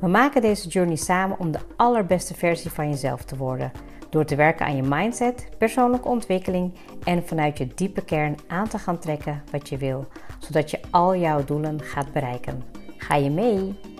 We 0.00 0.08
maken 0.08 0.40
deze 0.40 0.68
journey 0.68 0.96
samen 0.96 1.38
om 1.38 1.50
de 1.50 1.58
allerbeste 1.76 2.34
versie 2.34 2.70
van 2.70 2.88
jezelf 2.88 3.24
te 3.24 3.36
worden. 3.36 3.72
Door 4.10 4.24
te 4.24 4.36
werken 4.36 4.66
aan 4.66 4.76
je 4.76 4.82
mindset, 4.82 5.48
persoonlijke 5.58 6.08
ontwikkeling 6.08 6.74
en 7.04 7.26
vanuit 7.26 7.58
je 7.58 7.66
diepe 7.74 8.04
kern 8.04 8.36
aan 8.46 8.68
te 8.68 8.78
gaan 8.78 8.98
trekken 8.98 9.42
wat 9.50 9.68
je 9.68 9.76
wil, 9.76 10.06
zodat 10.38 10.70
je 10.70 10.80
al 10.90 11.16
jouw 11.16 11.44
doelen 11.44 11.82
gaat 11.82 12.12
bereiken. 12.12 12.62
Ga 12.96 13.14
je 13.14 13.30
mee? 13.30 13.93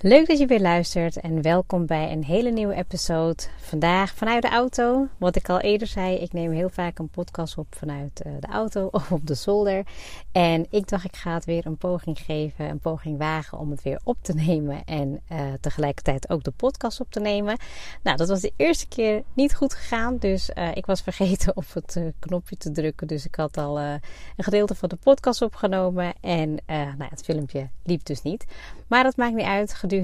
Leuk 0.00 0.26
dat 0.26 0.38
je 0.38 0.46
weer 0.46 0.60
luistert 0.60 1.16
en 1.16 1.42
welkom 1.42 1.86
bij 1.86 2.12
een 2.12 2.24
hele 2.24 2.50
nieuwe 2.50 2.74
episode. 2.74 3.42
Vandaag 3.58 4.14
vanuit 4.14 4.42
de 4.42 4.48
auto. 4.48 5.08
Wat 5.18 5.36
ik 5.36 5.48
al 5.48 5.60
eerder 5.60 5.86
zei, 5.86 6.16
ik 6.16 6.32
neem 6.32 6.52
heel 6.52 6.68
vaak 6.68 6.98
een 6.98 7.08
podcast 7.08 7.58
op 7.58 7.66
vanuit 7.70 8.20
eh, 8.20 8.32
de 8.40 8.46
auto 8.46 8.88
of 8.92 9.12
op 9.12 9.26
de 9.26 9.34
zolder. 9.34 9.86
En 10.32 10.66
ik 10.70 10.88
dacht, 10.88 11.04
ik 11.04 11.16
ga 11.16 11.34
het 11.34 11.44
weer 11.44 11.66
een 11.66 11.76
poging 11.76 12.18
geven, 12.18 12.68
een 12.68 12.78
poging 12.78 13.18
wagen 13.18 13.58
om 13.58 13.70
het 13.70 13.82
weer 13.82 14.00
op 14.04 14.16
te 14.22 14.34
nemen. 14.34 14.84
En 14.84 15.20
uh, 15.32 15.38
tegelijkertijd 15.60 16.30
ook 16.30 16.44
de 16.44 16.52
podcast 16.56 17.00
op 17.00 17.10
te 17.10 17.20
nemen. 17.20 17.56
Nou, 18.02 18.16
dat 18.16 18.28
was 18.28 18.40
de 18.40 18.52
eerste 18.56 18.88
keer 18.88 19.22
niet 19.34 19.54
goed 19.54 19.74
gegaan. 19.74 20.16
Dus 20.18 20.50
uh, 20.54 20.74
ik 20.74 20.86
was 20.86 21.00
vergeten 21.10 21.56
op 21.56 21.64
het 21.72 22.00
knopje 22.18 22.56
te 22.56 22.70
drukken. 22.70 23.06
Dus 23.06 23.26
ik 23.26 23.34
had 23.34 23.56
al 23.56 23.80
een 23.80 24.00
gedeelte 24.36 24.74
van 24.74 24.88
de 24.88 24.96
podcast 24.96 25.42
opgenomen. 25.42 26.12
En 26.20 26.58
nou, 26.66 27.10
het 27.10 27.22
filmpje 27.22 27.68
liep 27.82 28.04
dus 28.04 28.22
niet. 28.22 28.44
Maar 28.86 29.02
dat 29.02 29.16
maakt 29.16 29.34
niet 29.34 29.46
uit. 29.46 29.74
Gedurende 29.74 29.94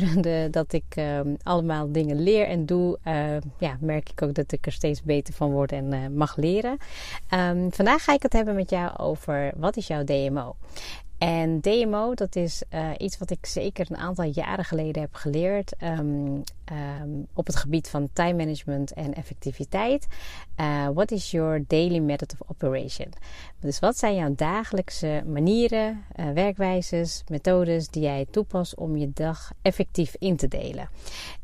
dat 0.51 0.73
ik 0.73 0.85
uh, 0.99 1.21
allemaal 1.43 1.93
dingen 1.93 2.23
leer 2.23 2.47
en 2.47 2.67
doe, 2.67 2.99
uh, 3.07 3.37
ja, 3.59 3.77
merk 3.81 4.11
ik 4.11 4.23
ook 4.23 4.35
dat 4.35 4.53
ik 4.53 4.67
er 4.67 4.73
steeds 4.73 5.03
beter 5.03 5.35
van 5.35 5.51
word 5.51 5.73
en 5.73 5.93
uh, 5.93 5.99
mag 6.09 6.37
leren. 6.37 6.77
Um, 7.35 7.73
vandaag 7.73 8.05
ga 8.05 8.13
ik 8.13 8.23
het 8.23 8.33
hebben 8.33 8.55
met 8.55 8.71
jou 8.71 8.99
over 8.99 9.53
wat 9.57 9.77
is 9.77 9.87
jouw 9.87 10.05
DMO? 10.05 10.57
En 11.23 11.61
DMO, 11.61 12.15
dat 12.15 12.37
is 12.37 12.63
uh, 12.71 12.91
iets 12.99 13.19
wat 13.19 13.31
ik 13.31 13.47
zeker 13.47 13.87
een 13.91 13.97
aantal 13.97 14.25
jaren 14.25 14.65
geleden 14.65 15.03
heb 15.03 15.15
geleerd 15.15 15.75
um, 15.83 16.43
um, 17.01 17.27
op 17.35 17.47
het 17.47 17.57
gebied 17.57 17.89
van 17.89 18.09
time 18.13 18.35
management 18.35 18.93
en 18.93 19.15
effectiviteit. 19.15 20.07
Uh, 20.61 20.89
what 20.89 21.11
is 21.11 21.31
your 21.31 21.65
daily 21.67 21.99
method 21.99 22.33
of 22.39 22.49
operation? 22.49 23.09
Dus 23.61 23.79
wat 23.79 23.99
zijn 23.99 24.15
jouw 24.15 24.35
dagelijkse 24.35 25.23
manieren, 25.27 26.05
uh, 26.17 26.31
werkwijzes, 26.31 27.25
methodes 27.29 27.89
die 27.89 28.03
jij 28.03 28.27
toepast 28.31 28.77
om 28.77 28.97
je 28.97 29.11
dag 29.15 29.53
effectief 29.63 30.15
in 30.19 30.37
te 30.37 30.49
delen? 30.49 30.89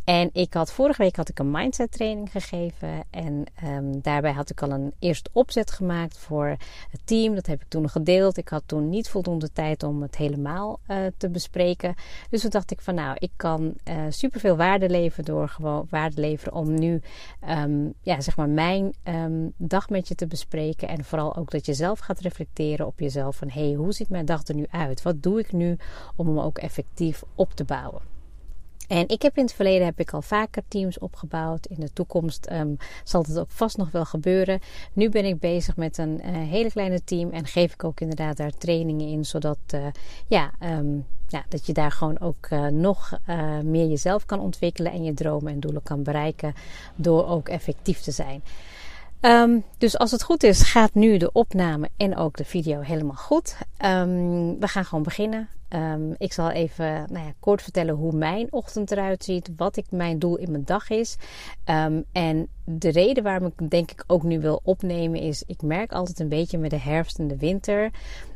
En 0.08 0.30
ik 0.32 0.54
had 0.54 0.72
vorige 0.72 1.02
week 1.02 1.16
had 1.16 1.28
ik 1.28 1.38
een 1.38 1.50
mindset 1.50 1.92
training 1.92 2.30
gegeven 2.30 3.04
en 3.10 3.44
um, 3.64 4.00
daarbij 4.00 4.32
had 4.32 4.50
ik 4.50 4.62
al 4.62 4.70
een 4.70 4.92
eerste 4.98 5.30
opzet 5.32 5.70
gemaakt 5.70 6.18
voor 6.18 6.56
het 6.90 7.00
team. 7.04 7.34
Dat 7.34 7.46
heb 7.46 7.60
ik 7.60 7.68
toen 7.68 7.88
gedeeld. 7.88 8.36
Ik 8.36 8.48
had 8.48 8.62
toen 8.66 8.88
niet 8.88 9.08
voldoende 9.08 9.52
tijd 9.52 9.82
om 9.82 10.02
het 10.02 10.16
helemaal 10.16 10.80
uh, 10.88 10.96
te 11.16 11.30
bespreken. 11.30 11.94
Dus 12.30 12.40
toen 12.40 12.50
dacht 12.50 12.70
ik 12.70 12.80
van 12.80 12.94
nou, 12.94 13.16
ik 13.18 13.30
kan 13.36 13.74
uh, 13.84 13.94
superveel 14.08 14.56
waarde 14.56 14.88
leveren 14.88 15.24
door 15.24 15.48
gewoon 15.48 15.86
waarde 15.90 16.20
leveren 16.20 16.54
om 16.54 16.74
nu 16.74 17.00
um, 17.48 17.94
ja, 18.00 18.20
zeg 18.20 18.36
maar 18.36 18.48
mijn 18.48 18.94
um, 19.04 19.52
dag 19.56 19.88
met 19.88 20.08
je 20.08 20.14
te 20.14 20.26
bespreken. 20.26 20.88
En 20.88 21.04
vooral 21.04 21.36
ook 21.36 21.50
dat 21.50 21.66
je 21.66 21.74
zelf 21.74 21.98
gaat 21.98 22.20
reflecteren 22.20 22.86
op 22.86 23.00
jezelf 23.00 23.36
van 23.36 23.50
hé, 23.50 23.66
hey, 23.66 23.74
hoe 23.74 23.92
ziet 23.92 24.08
mijn 24.08 24.26
dag 24.26 24.46
er 24.46 24.54
nu 24.54 24.66
uit? 24.70 25.02
Wat 25.02 25.22
doe 25.22 25.38
ik 25.38 25.52
nu 25.52 25.76
om 26.16 26.26
hem 26.26 26.40
ook 26.40 26.58
effectief 26.58 27.22
op 27.34 27.52
te 27.54 27.64
bouwen? 27.64 28.17
En 28.88 29.08
ik 29.08 29.22
heb 29.22 29.36
in 29.36 29.44
het 29.44 29.52
verleden 29.52 29.86
heb 29.86 30.00
ik 30.00 30.12
al 30.12 30.22
vaker 30.22 30.62
teams 30.68 30.98
opgebouwd. 30.98 31.66
In 31.66 31.80
de 31.80 31.92
toekomst 31.92 32.50
um, 32.52 32.76
zal 33.04 33.22
het 33.22 33.38
ook 33.38 33.50
vast 33.50 33.76
nog 33.76 33.90
wel 33.90 34.04
gebeuren. 34.04 34.60
Nu 34.92 35.08
ben 35.08 35.24
ik 35.24 35.38
bezig 35.38 35.76
met 35.76 35.98
een 35.98 36.20
uh, 36.24 36.30
hele 36.32 36.70
kleine 36.70 37.04
team 37.04 37.30
en 37.30 37.46
geef 37.46 37.72
ik 37.72 37.84
ook 37.84 38.00
inderdaad 38.00 38.36
daar 38.36 38.52
trainingen 38.58 39.06
in, 39.06 39.24
zodat 39.24 39.58
uh, 39.74 39.86
ja, 40.26 40.50
um, 40.62 41.06
ja, 41.26 41.44
dat 41.48 41.66
je 41.66 41.72
daar 41.72 41.92
gewoon 41.92 42.20
ook 42.20 42.48
uh, 42.50 42.66
nog 42.66 43.18
meer 43.62 43.86
jezelf 43.86 44.26
kan 44.26 44.40
ontwikkelen 44.40 44.92
en 44.92 45.04
je 45.04 45.14
dromen 45.14 45.52
en 45.52 45.60
doelen 45.60 45.82
kan 45.82 46.02
bereiken 46.02 46.54
door 46.96 47.26
ook 47.26 47.48
effectief 47.48 48.00
te 48.00 48.10
zijn. 48.10 48.42
Um, 49.20 49.64
dus 49.78 49.98
als 49.98 50.10
het 50.10 50.22
goed 50.22 50.42
is, 50.42 50.62
gaat 50.62 50.94
nu 50.94 51.16
de 51.16 51.32
opname 51.32 51.88
en 51.96 52.16
ook 52.16 52.36
de 52.36 52.44
video 52.44 52.80
helemaal 52.80 53.16
goed. 53.16 53.56
Um, 53.84 54.60
we 54.60 54.68
gaan 54.68 54.84
gewoon 54.84 55.04
beginnen. 55.04 55.48
Um, 55.68 56.14
ik 56.18 56.32
zal 56.32 56.50
even 56.50 57.06
nou 57.12 57.26
ja, 57.26 57.32
kort 57.40 57.62
vertellen 57.62 57.94
hoe 57.94 58.12
mijn 58.12 58.52
ochtend 58.52 58.90
eruit 58.90 59.24
ziet, 59.24 59.50
wat 59.56 59.76
ik, 59.76 59.86
mijn 59.90 60.18
doel 60.18 60.36
in 60.36 60.50
mijn 60.50 60.64
dag 60.64 60.90
is. 60.90 61.16
en 62.12 62.48
de 62.64 62.88
reden 62.88 63.22
waarom 63.22 63.52
ik 63.56 63.70
denk 63.70 63.90
ik 63.90 64.04
ook 64.06 64.22
nu 64.22 64.40
wil 64.40 64.60
opnemen 64.62 65.20
is, 65.20 65.42
ik 65.46 65.62
merk 65.62 65.92
altijd 65.92 66.20
een 66.20 66.28
beetje 66.28 66.58
met 66.58 66.70
de 66.70 66.80
herfst 66.80 67.18
en 67.18 67.28
de 67.28 67.36
winter 67.36 67.90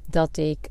dat 0.07 0.37
ik, 0.37 0.69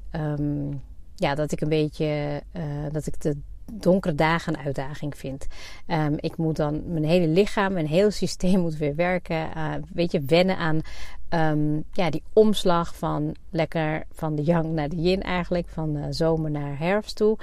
ja, 1.16 1.36
dat 1.36 1.52
ik 1.52 1.62
een 1.62 1.70
beetje, 1.70 2.42
uh, 2.54 2.64
dat 2.92 3.08
ik 3.08 3.22
de 3.22 3.38
donkere 3.72 4.16
dagen 4.16 4.54
een 4.54 4.66
uitdaging 4.66 5.18
vind. 5.18 5.48
Um, 5.88 6.16
ik 6.18 6.38
moet 6.38 6.56
dan 6.56 6.82
mijn 6.86 7.06
hele 7.06 7.28
lichaam, 7.28 7.74
mijn 7.74 7.88
hele 7.88 8.12
systeem 8.12 8.60
moet 8.60 8.78
weer 8.78 8.96
werken. 8.96 9.50
Uh, 9.58 9.74
weet 9.94 10.12
je, 10.12 10.22
wennen 10.22 10.58
aan 10.58 10.82
um, 11.30 11.84
ja, 11.92 12.10
die 12.10 12.24
omslag 12.34 12.96
van 12.96 13.36
lekker 13.50 14.04
van 14.12 14.36
de 14.36 14.44
yang 14.44 14.66
naar 14.66 14.90
de 14.90 14.96
yin 14.96 15.22
eigenlijk. 15.22 15.68
Van 15.70 15.98
uh, 15.98 16.06
zomer 16.10 16.52
naar 16.52 16.80
herfst 16.80 17.16
toe. 17.16 17.38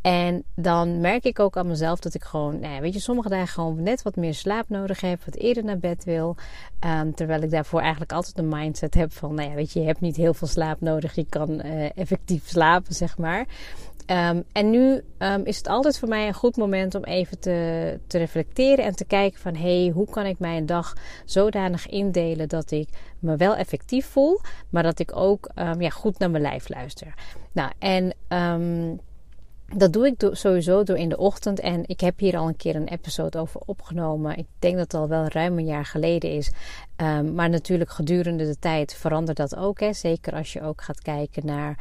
En 0.00 0.44
dan 0.54 1.00
merk 1.00 1.24
ik 1.24 1.38
ook 1.38 1.56
aan 1.56 1.66
mezelf 1.66 2.00
dat 2.00 2.14
ik 2.14 2.24
gewoon, 2.24 2.60
nou 2.60 2.80
weet 2.80 2.92
je, 2.92 3.00
sommige 3.00 3.28
dagen 3.28 3.48
gewoon 3.48 3.82
net 3.82 4.02
wat 4.02 4.16
meer 4.16 4.34
slaap 4.34 4.68
nodig 4.68 5.00
heb. 5.00 5.24
Wat 5.24 5.34
eerder 5.34 5.64
naar 5.64 5.78
bed 5.78 6.04
wil. 6.04 6.36
Um, 7.00 7.14
terwijl 7.14 7.42
ik 7.42 7.50
daarvoor 7.50 7.80
eigenlijk 7.80 8.12
altijd 8.12 8.38
een 8.38 8.48
mindset 8.48 8.94
heb 8.94 9.12
van, 9.12 9.34
nou 9.34 9.48
ja, 9.48 9.54
weet 9.54 9.72
je, 9.72 9.80
je 9.80 9.86
hebt 9.86 10.00
niet 10.00 10.16
heel 10.16 10.34
veel 10.34 10.48
slaap 10.48 10.80
nodig. 10.80 11.14
Je 11.14 11.26
kan 11.28 11.50
uh, 11.66 11.98
effectief 11.98 12.48
slapen, 12.48 12.94
zeg 12.94 13.18
maar. 13.18 13.46
Um, 14.06 14.44
en 14.52 14.70
nu 14.70 15.04
um, 15.18 15.44
is 15.44 15.56
het 15.56 15.68
altijd 15.68 15.98
voor 15.98 16.08
mij 16.08 16.26
een 16.26 16.34
goed 16.34 16.56
moment 16.56 16.94
om 16.94 17.04
even 17.04 17.38
te, 17.38 18.00
te 18.06 18.18
reflecteren 18.18 18.84
en 18.84 18.96
te 18.96 19.04
kijken 19.04 19.40
van 19.40 19.54
hé, 19.54 19.82
hey, 19.82 19.92
hoe 19.94 20.10
kan 20.10 20.26
ik 20.26 20.38
mijn 20.38 20.66
dag 20.66 20.92
zodanig 21.24 21.86
indelen 21.86 22.48
dat 22.48 22.70
ik 22.70 22.88
me 23.18 23.36
wel 23.36 23.56
effectief 23.56 24.06
voel, 24.06 24.40
maar 24.68 24.82
dat 24.82 24.98
ik 24.98 25.16
ook 25.16 25.50
um, 25.54 25.80
ja, 25.80 25.90
goed 25.90 26.18
naar 26.18 26.30
mijn 26.30 26.42
lijf 26.42 26.68
luister. 26.68 27.14
Nou, 27.52 27.72
en 27.78 28.14
dat 29.76 29.92
doe 29.92 30.06
ik 30.06 30.30
sowieso 30.32 30.82
door 30.82 30.96
in 30.96 31.08
de 31.08 31.16
ochtend. 31.16 31.60
En 31.60 31.82
ik 31.86 32.00
heb 32.00 32.18
hier 32.18 32.36
al 32.36 32.48
een 32.48 32.56
keer 32.56 32.76
een 32.76 32.88
episode 32.88 33.38
over 33.38 33.60
opgenomen. 33.60 34.36
Ik 34.36 34.46
denk 34.58 34.76
dat 34.76 34.92
het 34.92 35.00
al 35.00 35.08
wel 35.08 35.26
ruim 35.28 35.58
een 35.58 35.64
jaar 35.64 35.84
geleden 35.84 36.30
is. 36.30 36.50
Maar 37.32 37.50
natuurlijk 37.50 37.90
gedurende 37.90 38.46
de 38.46 38.58
tijd 38.58 38.94
verandert 38.94 39.36
dat 39.36 39.56
ook. 39.56 39.80
Hè. 39.80 39.92
Zeker 39.92 40.32
als 40.32 40.52
je 40.52 40.62
ook 40.62 40.82
gaat 40.82 41.00
kijken 41.00 41.46
naar 41.46 41.78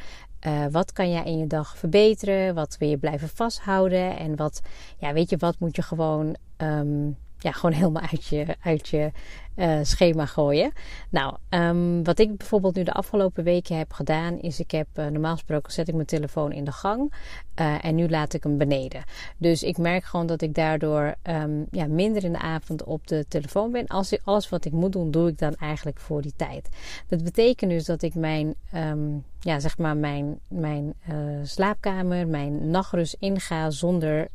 uh, 0.47 0.65
wat 0.71 0.91
kan 0.91 1.11
jij 1.11 1.23
in 1.23 1.37
je 1.37 1.47
dag 1.47 1.77
verbeteren? 1.77 2.55
Wat 2.55 2.77
wil 2.79 2.89
je 2.89 2.97
blijven 2.97 3.29
vasthouden? 3.29 4.17
En 4.17 4.35
wat, 4.35 4.61
ja, 4.97 5.13
weet 5.13 5.29
je, 5.29 5.37
wat 5.37 5.59
moet 5.59 5.75
je 5.75 5.81
gewoon, 5.81 6.35
um, 6.57 7.17
ja, 7.37 7.51
gewoon 7.51 7.75
helemaal 7.75 8.03
uit 8.11 8.25
je, 8.25 8.55
uit 8.61 8.87
je 8.87 9.11
uh, 9.56 9.80
schema 9.81 10.25
gooien. 10.25 10.72
Nou, 11.09 11.36
um, 11.50 12.03
wat 12.03 12.20
ik 12.20 12.38
bijvoorbeeld 12.38 12.76
nu 12.76 12.84
de 12.84 12.94
afgelopen 12.94 13.44
weken 13.44 13.78
heb 13.78 13.94
gedaan, 13.94 14.40
is 14.40 14.59
ik 14.59 14.72
heb 14.72 14.88
uh, 14.96 15.05
normaal 15.05 15.34
gesproken 15.34 15.73
zet 15.73 15.88
ik 15.88 15.94
mijn 15.94 16.08
telefoon 16.08 16.52
in 16.52 16.64
de 16.64 16.72
gang 16.72 17.14
uh, 17.59 17.85
en 17.85 17.96
nu 17.96 18.09
laat 18.09 18.34
ik 18.34 18.44
hem 18.44 18.58
beneden. 18.58 19.03
Dus 19.38 19.64
ik 19.64 19.78
merk 19.78 20.03
gewoon 20.03 20.26
dat 20.26 20.41
ik 20.41 20.53
daardoor 20.53 21.16
um, 21.23 21.67
ja, 21.72 21.85
minder 21.88 22.23
in 22.23 22.32
de 22.32 22.40
avond 22.40 22.84
op 22.84 23.08
de 23.08 23.26
telefoon 23.28 23.72
ben. 23.72 23.88
Als 23.88 24.17
alles 24.23 24.50
wat 24.50 24.66
ik 24.66 24.72
moet 24.72 24.91
doen, 24.91 25.11
doe 25.11 25.29
ik 25.29 25.38
dan 25.38 25.56
eigenlijk 25.56 25.99
voor 25.99 26.22
die 26.22 26.34
tijd. 26.35 26.70
Dat 27.08 27.23
betekent 27.23 27.72
dus 27.72 27.85
dat 27.85 28.02
ik 28.02 28.16
mijn, 28.16 28.56
um, 28.76 29.23
ja, 29.40 29.59
zeg 29.59 29.78
maar 29.78 29.97
mijn, 29.97 30.40
mijn 30.47 30.94
slaapkamer, 31.44 32.28
mijn 32.28 32.70
nachtrust 32.70 33.16
inga 33.20 33.70
zonder 33.70 34.28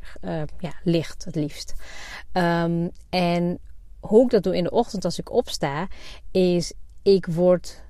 ja, 0.59 0.73
licht 0.83 1.25
het 1.25 1.35
liefst. 1.35 1.75
en 3.11 3.59
hoe 4.01 4.25
ik 4.25 4.31
dat 4.31 4.43
doe 4.43 4.57
in 4.57 4.65
de 4.65 4.71
ochtend 4.71 5.05
als 5.05 5.19
ik 5.19 5.33
opsta, 5.33 5.89
is 6.31 6.73
ik 7.03 7.27
word 7.27 7.83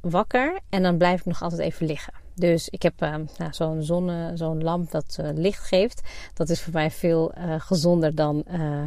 wakker 0.00 0.60
en 0.68 0.82
dan 0.82 0.96
blijf 0.98 1.20
ik 1.20 1.26
nog 1.26 1.42
altijd 1.42 1.60
even 1.60 1.86
liggen. 1.86 2.12
Dus 2.34 2.68
ik 2.68 2.82
heb 2.82 3.02
uh, 3.02 3.14
nou, 3.38 3.52
zo'n 3.52 3.82
zonne, 3.82 4.30
zo'n 4.34 4.62
lamp 4.62 4.90
dat 4.90 5.18
uh, 5.20 5.28
licht 5.34 5.62
geeft. 5.62 6.00
Dat 6.34 6.48
is 6.48 6.62
voor 6.62 6.72
mij 6.72 6.90
veel 6.90 7.32
uh, 7.38 7.54
gezonder 7.58 8.14
dan 8.14 8.44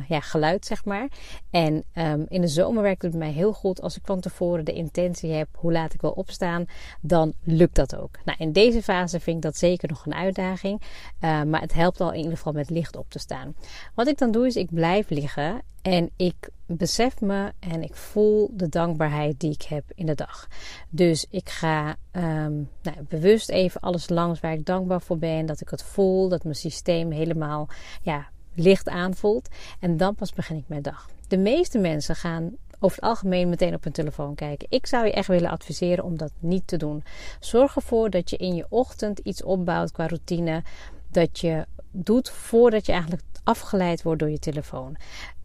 ja, 0.08 0.20
geluid, 0.20 0.66
zeg 0.66 0.86
maar. 0.86 1.08
En 1.50 1.84
um, 1.94 2.26
in 2.28 2.42
de 2.42 2.48
zomer 2.48 2.84
werkt 2.84 3.02
het 3.02 3.14
mij 3.14 3.32
heel 3.32 3.54
goed. 3.54 3.82
Als 3.82 3.98
ik 3.98 4.02
van 4.06 4.20
tevoren 4.20 4.66
de 4.66 4.74
intentie 4.74 5.32
heb 5.32 5.48
hoe 5.58 5.72
laat 5.72 5.94
ik 5.94 6.02
wil 6.02 6.12
opstaan, 6.12 6.66
dan 7.02 7.34
lukt 7.44 7.76
dat 7.76 7.96
ook. 7.96 8.18
Nou, 8.26 8.38
in 8.40 8.52
deze 8.52 8.84
fase 8.84 9.20
vind 9.20 9.36
ik 9.36 9.42
dat 9.42 9.58
zeker 9.58 9.90
nog 9.90 10.06
een 10.06 10.14
uitdaging. 10.14 10.82
maar 11.20 11.62
het 11.62 11.74
helpt 11.74 12.02
al 12.02 12.12
in 12.12 12.18
ieder 12.18 12.38
geval 12.38 12.54
met 12.54 12.70
licht 12.70 12.96
op 12.96 13.10
te 13.10 13.20
staan. 13.20 13.56
Wat 13.94 14.08
ik 14.08 14.18
dan 14.18 14.32
doe 14.32 14.48
is 14.48 14.56
ik 14.56 14.74
blijf 14.74 15.10
liggen 15.10 15.62
en 15.86 16.10
ik 16.16 16.50
besef 16.66 17.22
me 17.22 17.52
en 17.60 17.84
ik 17.84 17.96
voel 17.96 18.52
de 18.54 18.70
dankbaarheid 18.70 19.40
die 19.40 19.52
ik 19.52 19.62
heb 19.62 19.84
in 19.96 20.06
de 20.06 20.16
dag. 20.16 20.48
Dus 20.90 21.26
ik 21.30 21.50
ga 21.50 21.96
um, 22.12 22.70
nou, 22.82 22.98
bewust 23.08 23.50
even 23.50 23.82
alles 23.82 24.10
langs 24.10 24.40
waar 24.40 24.54
ik 24.54 24.66
dankbaar 24.66 25.02
voor 25.02 25.18
ben. 25.18 25.46
Dat 25.46 25.62
ik 25.62 25.70
het 25.70 25.84
voel, 25.84 26.30
dat 26.30 26.44
mijn 26.44 26.56
systeem 26.56 27.12
helemaal 27.12 27.68
ja, 28.02 28.28
licht 28.54 28.90
aanvoelt. 28.90 29.50
En 29.80 29.98
dan 29.98 30.16
pas 30.16 30.34
begin 30.34 30.58
ik 30.58 30.64
mijn 30.68 30.82
dag. 30.82 31.10
De 31.28 31.38
meeste 31.38 31.78
mensen 31.78 32.16
gaan 32.16 32.56
over 32.80 32.98
het 32.98 33.06
algemeen 33.06 33.50
meteen 33.50 33.74
op 33.74 33.84
hun 33.84 33.94
telefoon 33.94 34.36
kijken. 34.36 34.68
Ik 34.70 34.86
zou 34.86 35.06
je 35.06 35.14
echt 35.14 35.28
willen 35.28 35.50
adviseren 35.50 36.04
om 36.04 36.18
dat 36.18 36.32
niet 36.40 36.68
te 36.68 36.78
doen. 36.78 37.04
Zorg 37.40 37.76
ervoor 37.76 38.10
dat 38.10 38.30
je 38.30 38.38
in 38.38 38.56
je 38.56 38.66
ochtend 38.70 39.20
iets 39.20 39.44
opbouwt 39.44 39.92
qua 39.92 40.08
routine. 40.08 40.64
Dat 41.12 41.40
je 41.40 41.66
doet 41.92 42.30
voordat 42.30 42.86
je 42.86 42.92
eigenlijk 42.92 43.24
afgeleid 43.46 44.04
wordt 44.04 44.20
door 44.20 44.30
je 44.30 44.40
telefoon. 44.40 44.96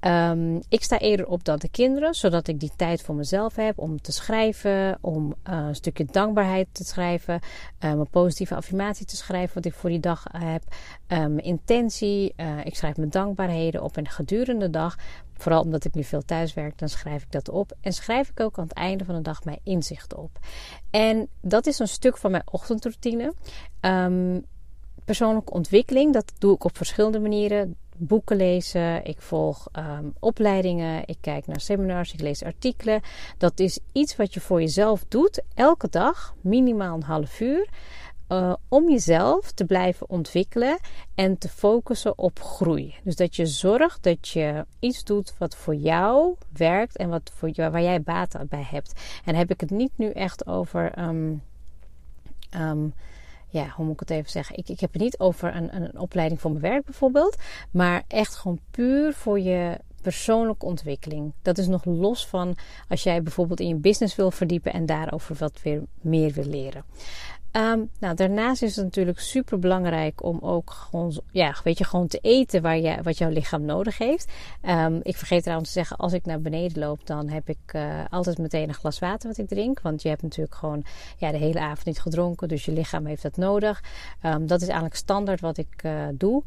Um, 0.01 0.61
ik 0.69 0.83
sta 0.83 0.99
eerder 0.99 1.27
op 1.27 1.45
dan 1.45 1.59
de 1.59 1.69
kinderen, 1.69 2.15
zodat 2.15 2.49
ik 2.49 2.61
die 2.61 2.73
tijd 2.77 3.03
voor 3.03 3.15
mezelf 3.15 3.57
heb 3.57 3.79
om 3.79 4.01
te 4.01 4.13
schrijven, 4.13 4.99
om 5.01 5.27
uh, 5.27 5.67
een 5.67 5.75
stukje 5.75 6.05
dankbaarheid 6.05 6.67
te 6.73 6.85
schrijven, 6.85 7.41
um, 7.81 8.01
een 8.01 8.11
positieve 8.11 8.55
affirmatie 8.55 9.07
te 9.07 9.17
schrijven 9.17 9.55
wat 9.55 9.65
ik 9.65 9.75
voor 9.75 9.91
die 9.91 10.01
dag 10.01 10.25
heb, 10.33 10.63
um, 11.09 11.35
mijn 11.35 11.47
intentie. 11.47 12.33
Uh, 12.37 12.65
ik 12.65 12.77
schrijf 12.77 12.97
mijn 12.97 13.11
dankbaarheden 13.11 13.83
op 13.83 13.97
en 13.97 14.09
gedurende 14.09 14.65
de 14.65 14.71
dag, 14.71 14.97
vooral 15.37 15.63
omdat 15.63 15.85
ik 15.85 15.95
nu 15.95 16.05
veel 16.05 16.25
thuis 16.25 16.55
werk, 16.55 16.79
dan 16.79 16.89
schrijf 16.89 17.23
ik 17.23 17.31
dat 17.33 17.49
op 17.49 17.73
en 17.81 17.93
schrijf 17.93 18.29
ik 18.29 18.41
ook 18.41 18.59
aan 18.59 18.65
het 18.65 18.73
einde 18.73 19.05
van 19.05 19.15
de 19.15 19.23
dag 19.23 19.45
mijn 19.45 19.61
inzichten 19.63 20.19
op. 20.19 20.39
En 20.91 21.29
dat 21.41 21.67
is 21.67 21.79
een 21.79 21.89
stuk 21.89 22.17
van 22.17 22.31
mijn 22.31 22.43
ochtendroutine. 22.51 23.35
persoonlijke 25.05 25.53
ontwikkeling, 25.53 26.13
dat 26.13 26.33
doe 26.39 26.55
ik 26.55 26.65
op 26.65 26.77
verschillende 26.77 27.21
manieren 27.21 27.77
boeken 28.01 28.37
lezen, 28.37 29.05
ik 29.05 29.21
volg 29.21 29.69
um, 29.79 30.15
opleidingen, 30.19 31.03
ik 31.07 31.17
kijk 31.21 31.47
naar 31.47 31.61
seminars, 31.61 32.13
ik 32.13 32.21
lees 32.21 32.45
artikelen. 32.45 33.01
Dat 33.39 33.61
is 33.61 33.79
iets 33.93 34.17
wat 34.17 34.35
je 34.35 34.41
voor 34.41 34.61
jezelf 34.61 35.05
doet, 35.09 35.43
elke 35.55 35.89
dag, 35.89 36.35
minimaal 36.41 36.95
een 36.95 37.03
half 37.03 37.41
uur. 37.41 37.69
Uh, 38.29 38.55
om 38.69 38.91
jezelf 38.91 39.53
te 39.53 39.65
blijven 39.65 40.11
ontwikkelen 40.11 40.79
en 41.15 41.39
te 41.39 41.49
focussen 41.49 42.19
op 42.19 42.41
groei. 42.41 42.95
Dus 43.05 43.17
dat 43.17 43.37
je 43.37 43.47
zorgt 43.47 44.03
dat 44.03 44.29
je 44.29 44.67
iets 44.79 45.05
doet 45.05 45.35
wat 45.39 45.57
voor 45.57 45.75
jou 45.75 46.35
werkt 46.53 46.97
en 46.97 47.09
wat 47.09 47.31
voor 47.35 47.49
jou, 47.49 47.71
waar 47.71 47.83
jij 47.83 48.03
baat 48.03 48.37
bij 48.49 48.67
hebt. 48.71 49.01
En 49.25 49.35
heb 49.35 49.51
ik 49.51 49.61
het 49.61 49.71
niet 49.71 49.93
nu 49.97 50.11
echt 50.11 50.47
over. 50.47 50.99
Um, 50.99 51.43
um, 52.57 52.95
ja, 53.51 53.69
hoe 53.77 53.85
moet 53.85 53.95
ik 53.95 54.01
het 54.01 54.11
even 54.11 54.31
zeggen? 54.31 54.57
Ik, 54.57 54.69
ik 54.69 54.81
heb 54.81 54.93
het 54.93 55.03
niet 55.03 55.19
over 55.19 55.57
een, 55.57 55.77
een 55.77 55.99
opleiding 55.99 56.41
voor 56.41 56.51
mijn 56.51 56.63
werk 56.63 56.85
bijvoorbeeld. 56.85 57.37
Maar 57.71 58.03
echt 58.09 58.35
gewoon 58.35 58.61
puur 58.71 59.15
voor 59.15 59.41
je 59.41 59.79
persoonlijke 60.03 60.67
ontwikkeling. 60.67 61.33
Dat 61.43 61.59
is 61.59 61.67
nog 61.67 61.85
los 61.85 62.27
van 62.27 62.57
als 62.89 63.03
jij 63.03 63.23
bijvoorbeeld 63.23 63.61
in 63.61 63.69
je 63.69 63.75
business 63.75 64.17
wil 64.17 64.31
verdiepen 64.31 64.73
en 64.73 64.87
daarover 64.87 65.37
wat 65.39 65.63
weer 65.63 65.83
meer 66.01 66.33
wil 66.33 66.45
leren. 66.45 66.85
Um, 67.53 67.91
nou, 67.99 68.15
daarnaast 68.15 68.63
is 68.63 68.77
het 68.77 68.85
natuurlijk 68.85 69.21
super 69.21 69.59
belangrijk 69.59 70.23
om 70.23 70.39
ook 70.41 70.71
gewoon, 70.71 71.21
ja, 71.31 71.55
weet 71.65 71.79
je, 71.79 71.85
gewoon 71.85 72.07
te 72.07 72.19
eten 72.19 72.63
waar 72.63 72.79
je, 72.79 73.03
wat 73.03 73.19
jouw 73.19 73.31
lichaam 73.31 73.65
nodig 73.65 73.99
heeft. 73.99 74.33
Um, 74.69 75.01
ik 75.03 75.17
vergeet 75.17 75.43
trouwens 75.43 75.69
te 75.69 75.79
zeggen, 75.79 75.97
als 75.97 76.13
ik 76.13 76.25
naar 76.25 76.41
beneden 76.41 76.79
loop, 76.79 77.07
dan 77.07 77.29
heb 77.29 77.49
ik 77.49 77.59
uh, 77.73 78.05
altijd 78.11 78.39
meteen 78.39 78.69
een 78.69 78.75
glas 78.75 78.99
water 78.99 79.29
wat 79.29 79.39
ik 79.39 79.49
drink. 79.49 79.81
Want 79.81 80.03
je 80.03 80.09
hebt 80.09 80.23
natuurlijk 80.23 80.55
gewoon 80.55 80.85
ja, 81.17 81.31
de 81.31 81.39
hele 81.39 81.61
avond 81.61 81.85
niet 81.85 82.01
gedronken, 82.01 82.49
dus 82.49 82.65
je 82.65 82.73
lichaam 82.73 83.07
heeft 83.07 83.23
dat 83.23 83.37
nodig. 83.37 83.83
Um, 84.27 84.47
dat 84.47 84.61
is 84.61 84.67
eigenlijk 84.67 84.97
standaard 84.97 85.41
wat 85.41 85.57
ik 85.57 85.83
uh, 85.83 85.93
doe. 86.15 86.43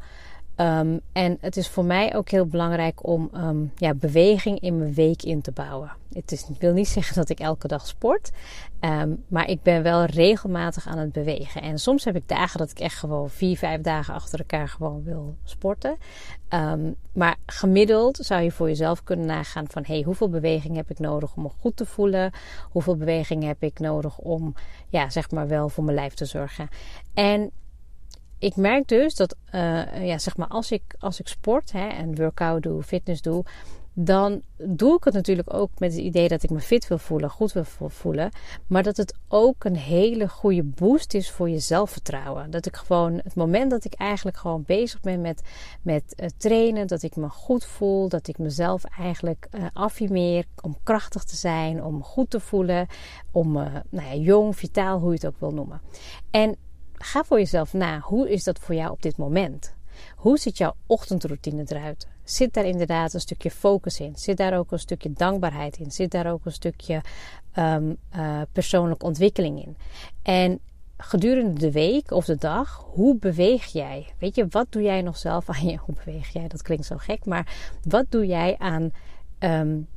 Um, 0.57 1.01
en 1.11 1.37
het 1.41 1.57
is 1.57 1.67
voor 1.67 1.85
mij 1.85 2.15
ook 2.15 2.29
heel 2.29 2.45
belangrijk 2.45 3.07
om 3.07 3.29
um, 3.35 3.71
ja, 3.75 3.93
beweging 3.93 4.59
in 4.59 4.77
mijn 4.77 4.93
week 4.93 5.23
in 5.23 5.41
te 5.41 5.51
bouwen. 5.51 5.91
Het 6.13 6.31
is, 6.31 6.49
ik 6.49 6.59
wil 6.59 6.73
niet 6.73 6.87
zeggen 6.87 7.15
dat 7.15 7.29
ik 7.29 7.39
elke 7.39 7.67
dag 7.67 7.87
sport, 7.87 8.31
um, 8.79 9.23
maar 9.27 9.49
ik 9.49 9.61
ben 9.61 9.83
wel 9.83 10.05
regelmatig 10.05 10.87
aan 10.87 10.97
het 10.97 11.11
bewegen. 11.11 11.61
En 11.61 11.79
soms 11.79 12.03
heb 12.03 12.15
ik 12.15 12.27
dagen 12.27 12.59
dat 12.59 12.71
ik 12.71 12.79
echt 12.79 12.97
gewoon 12.97 13.29
vier, 13.29 13.57
vijf 13.57 13.81
dagen 13.81 14.13
achter 14.13 14.39
elkaar 14.39 14.67
gewoon 14.67 15.03
wil 15.03 15.35
sporten. 15.43 15.97
maar 17.13 17.35
gemiddeld 17.45 18.17
zou 18.17 18.41
je 18.41 18.51
voor 18.51 18.67
jezelf 18.67 19.03
kunnen 19.03 19.25
nagaan 19.25 19.65
van 19.69 19.83
hey, 19.85 20.01
hoeveel 20.01 20.29
beweging 20.29 20.75
heb 20.75 20.89
ik 20.89 20.99
nodig 20.99 21.35
om 21.35 21.43
me 21.43 21.49
goed 21.59 21.75
te 21.75 21.85
voelen? 21.85 22.31
Hoeveel 22.71 22.97
beweging 22.97 23.43
heb 23.43 23.63
ik 23.63 23.79
nodig 23.79 24.17
om 24.17 24.53
ja, 24.89 25.09
zeg 25.09 25.31
maar 25.31 25.47
wel 25.47 25.69
voor 25.69 25.83
mijn 25.83 25.97
lijf 25.97 26.13
te 26.13 26.25
zorgen? 26.25 26.67
En 27.13 27.51
ik 28.43 28.55
merk 28.55 28.87
dus 28.87 29.15
dat, 29.15 29.35
uh, 29.55 30.07
ja, 30.07 30.17
zeg 30.17 30.37
maar, 30.37 30.47
als 30.47 30.71
ik, 30.71 30.83
als 30.99 31.19
ik 31.19 31.27
sport 31.27 31.71
hè, 31.71 31.87
en 31.87 32.15
workout 32.15 32.63
doe, 32.63 32.83
fitness 32.83 33.21
doe, 33.21 33.43
dan 33.93 34.41
doe 34.57 34.97
ik 34.97 35.03
het 35.03 35.13
natuurlijk 35.13 35.53
ook 35.53 35.69
met 35.77 35.91
het 35.91 36.01
idee 36.01 36.27
dat 36.27 36.43
ik 36.43 36.49
me 36.49 36.59
fit 36.59 36.87
wil 36.87 36.97
voelen, 36.97 37.29
goed 37.29 37.53
wil 37.53 37.89
voelen. 37.89 38.31
Maar 38.67 38.83
dat 38.83 38.97
het 38.97 39.15
ook 39.27 39.63
een 39.63 39.75
hele 39.75 40.29
goede 40.29 40.63
boost 40.63 41.13
is 41.13 41.31
voor 41.31 41.49
je 41.49 41.59
zelfvertrouwen. 41.59 42.51
Dat 42.51 42.65
ik 42.65 42.75
gewoon, 42.75 43.13
het 43.23 43.35
moment 43.35 43.71
dat 43.71 43.85
ik 43.85 43.93
eigenlijk 43.93 44.37
gewoon 44.37 44.63
bezig 44.65 45.01
ben 45.01 45.21
met, 45.21 45.41
met 45.81 46.03
uh, 46.17 46.27
trainen, 46.37 46.87
dat 46.87 47.03
ik 47.03 47.15
me 47.15 47.29
goed 47.29 47.65
voel, 47.65 48.09
dat 48.09 48.27
ik 48.27 48.37
mezelf 48.37 48.83
eigenlijk 48.83 49.47
uh, 49.51 49.65
affirmeer 49.73 50.45
om 50.61 50.77
krachtig 50.83 51.23
te 51.23 51.35
zijn, 51.35 51.83
om 51.83 52.03
goed 52.03 52.29
te 52.29 52.39
voelen, 52.39 52.87
om 53.31 53.51
nou 53.89 54.07
ja, 54.07 54.15
jong, 54.15 54.55
vitaal, 54.55 54.99
hoe 54.99 55.09
je 55.09 55.15
het 55.15 55.25
ook 55.25 55.39
wil 55.39 55.51
noemen. 55.51 55.81
En 56.31 56.55
ga 57.03 57.23
voor 57.23 57.37
jezelf 57.37 57.73
na. 57.73 57.99
Hoe 57.99 58.31
is 58.31 58.43
dat 58.43 58.59
voor 58.59 58.75
jou 58.75 58.91
op 58.91 59.01
dit 59.01 59.17
moment? 59.17 59.73
Hoe 60.15 60.37
ziet 60.37 60.57
jouw 60.57 60.75
ochtendroutine 60.85 61.63
eruit? 61.67 62.07
Zit 62.23 62.53
daar 62.53 62.65
inderdaad 62.65 63.13
een 63.13 63.19
stukje 63.19 63.51
focus 63.51 63.99
in? 63.99 64.15
Zit 64.15 64.37
daar 64.37 64.57
ook 64.57 64.71
een 64.71 64.79
stukje 64.79 65.13
dankbaarheid 65.13 65.77
in? 65.77 65.91
Zit 65.91 66.11
daar 66.11 66.31
ook 66.31 66.45
een 66.45 66.51
stukje 66.51 67.01
um, 67.55 67.97
uh, 68.15 68.41
persoonlijke 68.51 69.05
ontwikkeling 69.05 69.65
in? 69.65 69.77
En 70.21 70.59
gedurende 70.97 71.59
de 71.59 71.71
week 71.71 72.11
of 72.11 72.25
de 72.25 72.35
dag, 72.35 72.85
hoe 72.91 73.17
beweeg 73.17 73.65
jij? 73.65 74.13
Weet 74.19 74.35
je, 74.35 74.47
wat 74.49 74.67
doe 74.69 74.81
jij 74.81 75.01
nog 75.01 75.17
zelf 75.17 75.49
aan 75.55 75.65
je? 75.65 75.77
Hoe 75.77 75.95
beweeg 76.05 76.29
jij? 76.29 76.47
Dat 76.47 76.61
klinkt 76.61 76.85
zo 76.85 76.97
gek, 76.97 77.25
maar 77.25 77.55
wat 77.83 78.05
doe 78.09 78.25
jij 78.25 78.55
aan 78.57 78.91
um, 79.39 79.87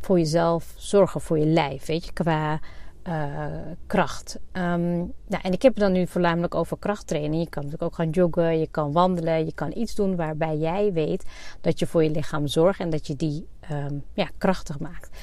voor 0.00 0.18
jezelf 0.18 0.74
zorgen 0.76 1.20
voor 1.20 1.38
je 1.38 1.46
lijf? 1.46 1.86
Weet 1.86 2.04
je, 2.04 2.12
qua 2.12 2.60
uh, 3.08 3.46
kracht. 3.86 4.38
Um, 4.52 4.96
nou, 5.26 5.42
en 5.42 5.52
ik 5.52 5.62
heb 5.62 5.74
het 5.74 5.82
dan 5.82 5.92
nu 5.92 6.06
voornamelijk 6.06 6.54
over 6.54 6.78
krachttraining. 6.78 7.42
Je 7.42 7.48
kan 7.48 7.62
natuurlijk 7.62 7.90
ook 7.90 7.98
gaan 7.98 8.10
joggen, 8.10 8.58
je 8.58 8.68
kan 8.70 8.92
wandelen, 8.92 9.44
je 9.44 9.54
kan 9.54 9.72
iets 9.76 9.94
doen 9.94 10.16
waarbij 10.16 10.56
jij 10.56 10.92
weet 10.92 11.24
dat 11.60 11.78
je 11.78 11.86
voor 11.86 12.04
je 12.04 12.10
lichaam 12.10 12.46
zorgt 12.46 12.80
en 12.80 12.90
dat 12.90 13.06
je 13.06 13.16
die 13.16 13.46
um, 13.70 14.04
ja, 14.12 14.28
krachtig 14.38 14.78
maakt. 14.78 15.18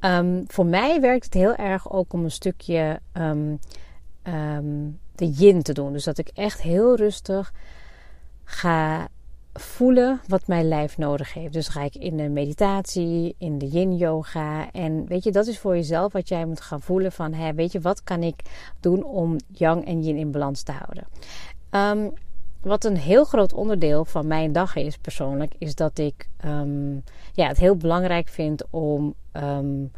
Um, 0.00 0.44
voor 0.46 0.66
mij 0.66 1.00
werkt 1.00 1.24
het 1.24 1.34
heel 1.34 1.54
erg 1.54 1.90
ook 1.90 2.12
om 2.12 2.24
een 2.24 2.30
stukje 2.30 3.00
de 5.18 5.30
yin 5.30 5.62
te 5.62 5.72
doen. 5.72 5.92
Dus 5.92 6.04
dat 6.04 6.18
ik 6.18 6.28
echt 6.34 6.62
heel 6.62 6.96
rustig 6.96 7.52
ga 8.44 9.08
voelen 9.58 10.20
wat 10.26 10.46
mijn 10.46 10.68
lijf 10.68 10.98
nodig 10.98 11.34
heeft. 11.34 11.52
Dus 11.52 11.68
ga 11.68 11.82
ik 11.82 11.94
in 11.94 12.16
de 12.16 12.28
meditatie, 12.28 13.34
in 13.38 13.58
de 13.58 13.66
yin 13.66 13.96
yoga. 13.96 14.70
En 14.72 15.06
weet 15.06 15.24
je, 15.24 15.32
dat 15.32 15.46
is 15.46 15.58
voor 15.58 15.74
jezelf 15.74 16.12
wat 16.12 16.28
jij 16.28 16.44
moet 16.44 16.60
gaan 16.60 16.80
voelen 16.80 17.12
van, 17.12 17.32
hè, 17.32 17.54
weet 17.54 17.72
je, 17.72 17.80
wat 17.80 18.04
kan 18.04 18.22
ik 18.22 18.40
doen 18.80 19.04
om 19.04 19.36
yang 19.52 19.84
en 19.84 20.02
yin 20.02 20.16
in 20.16 20.30
balans 20.30 20.62
te 20.62 20.72
houden. 20.72 21.06
Um, 21.70 22.12
wat 22.60 22.84
een 22.84 22.96
heel 22.96 23.24
groot 23.24 23.52
onderdeel 23.52 24.04
van 24.04 24.26
mijn 24.26 24.52
dag 24.52 24.76
is 24.76 24.96
persoonlijk, 24.96 25.54
is 25.58 25.74
dat 25.74 25.98
ik 25.98 26.28
um, 26.44 27.02
ja, 27.32 27.48
het 27.48 27.58
heel 27.58 27.76
belangrijk 27.76 28.28
vind 28.28 28.64
om 28.70 29.14
um, 29.32 29.90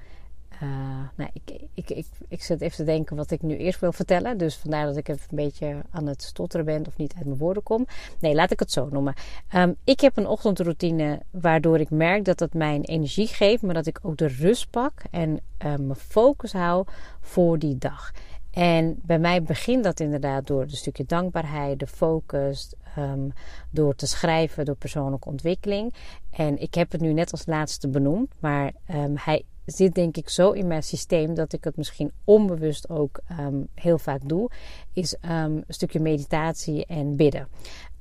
uh, 0.62 0.69
nou, 1.17 1.31
ik, 1.33 1.61
ik, 1.75 1.90
ik, 1.90 2.07
ik 2.29 2.43
zit 2.43 2.61
even 2.61 2.76
te 2.76 2.85
denken 2.85 3.17
wat 3.17 3.31
ik 3.31 3.43
nu 3.43 3.57
eerst 3.57 3.81
wil 3.81 3.93
vertellen. 3.93 4.38
Dus 4.38 4.57
vandaar 4.57 4.87
dat 4.87 4.97
ik 4.97 5.09
even 5.09 5.26
een 5.31 5.37
beetje 5.37 5.76
aan 5.90 6.07
het 6.07 6.23
stotteren 6.23 6.67
ben 6.67 6.87
of 6.87 6.97
niet 6.97 7.14
uit 7.17 7.25
mijn 7.25 7.38
woorden 7.38 7.62
kom. 7.62 7.87
Nee, 8.21 8.35
laat 8.35 8.50
ik 8.50 8.59
het 8.59 8.73
zo 8.73 8.88
noemen. 8.90 9.14
Um, 9.55 9.76
ik 9.85 10.00
heb 10.00 10.17
een 10.17 10.26
ochtendroutine 10.26 11.21
waardoor 11.31 11.81
ik 11.81 11.90
merk 11.90 12.25
dat 12.25 12.40
het 12.40 12.55
mijn 12.55 12.83
energie 12.83 13.26
geeft, 13.26 13.62
maar 13.62 13.75
dat 13.75 13.87
ik 13.87 13.99
ook 14.02 14.17
de 14.17 14.29
rust 14.29 14.71
pak 14.71 14.93
en 15.11 15.31
uh, 15.31 15.38
mijn 15.59 15.95
focus 15.95 16.52
hou 16.52 16.87
voor 17.21 17.59
die 17.59 17.79
dag. 17.79 18.12
En 18.50 19.00
bij 19.02 19.19
mij 19.19 19.43
begint 19.43 19.85
dat 19.85 20.00
inderdaad 20.00 20.47
door 20.47 20.62
een 20.62 20.71
stukje 20.71 21.05
dankbaarheid, 21.05 21.79
de 21.79 21.87
focus, 21.87 22.75
um, 22.99 23.33
door 23.71 23.95
te 23.95 24.07
schrijven, 24.07 24.64
door 24.64 24.75
persoonlijke 24.75 25.29
ontwikkeling. 25.29 25.95
En 26.31 26.59
ik 26.59 26.75
heb 26.75 26.93
het 26.93 27.00
nu 27.00 27.12
net 27.12 27.33
als 27.33 27.47
laatste 27.47 27.88
benoemd, 27.88 28.33
maar 28.38 28.73
um, 28.95 29.14
hij 29.17 29.45
zit 29.71 29.95
denk 29.95 30.17
ik 30.17 30.29
zo 30.29 30.50
in 30.50 30.67
mijn 30.67 30.83
systeem 30.83 31.35
dat 31.35 31.53
ik 31.53 31.65
het 31.65 31.77
misschien 31.77 32.12
onbewust 32.25 32.89
ook 32.89 33.21
ehm, 33.29 33.62
heel 33.75 33.99
vaak 33.99 34.29
doe, 34.29 34.50
is 34.93 35.17
ehm, 35.21 35.53
een 35.53 35.65
stukje 35.69 36.00
meditatie 36.00 36.87
en 36.87 37.17
bidden. 37.17 37.49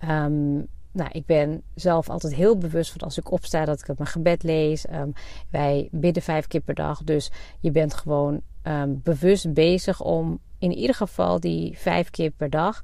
Um, 0.09 0.67
nou, 0.91 1.09
ik 1.11 1.25
ben 1.25 1.61
zelf 1.75 2.09
altijd 2.09 2.35
heel 2.35 2.57
bewust 2.57 2.91
van 2.91 3.01
als 3.01 3.17
ik 3.17 3.31
opsta 3.31 3.65
dat 3.65 3.79
ik 3.79 3.97
mijn 3.97 4.09
gebed 4.09 4.43
lees. 4.43 4.85
wij 5.49 5.87
bidden 5.91 6.23
vijf 6.23 6.47
keer 6.47 6.61
per 6.61 6.75
dag, 6.75 7.03
dus 7.03 7.31
je 7.59 7.71
bent 7.71 7.93
gewoon 7.93 8.41
bewust 8.87 9.53
bezig 9.53 10.01
om 10.01 10.39
in 10.57 10.71
ieder 10.71 10.95
geval 10.95 11.39
die 11.39 11.77
vijf 11.77 12.09
keer 12.09 12.31
per 12.31 12.49
dag 12.49 12.81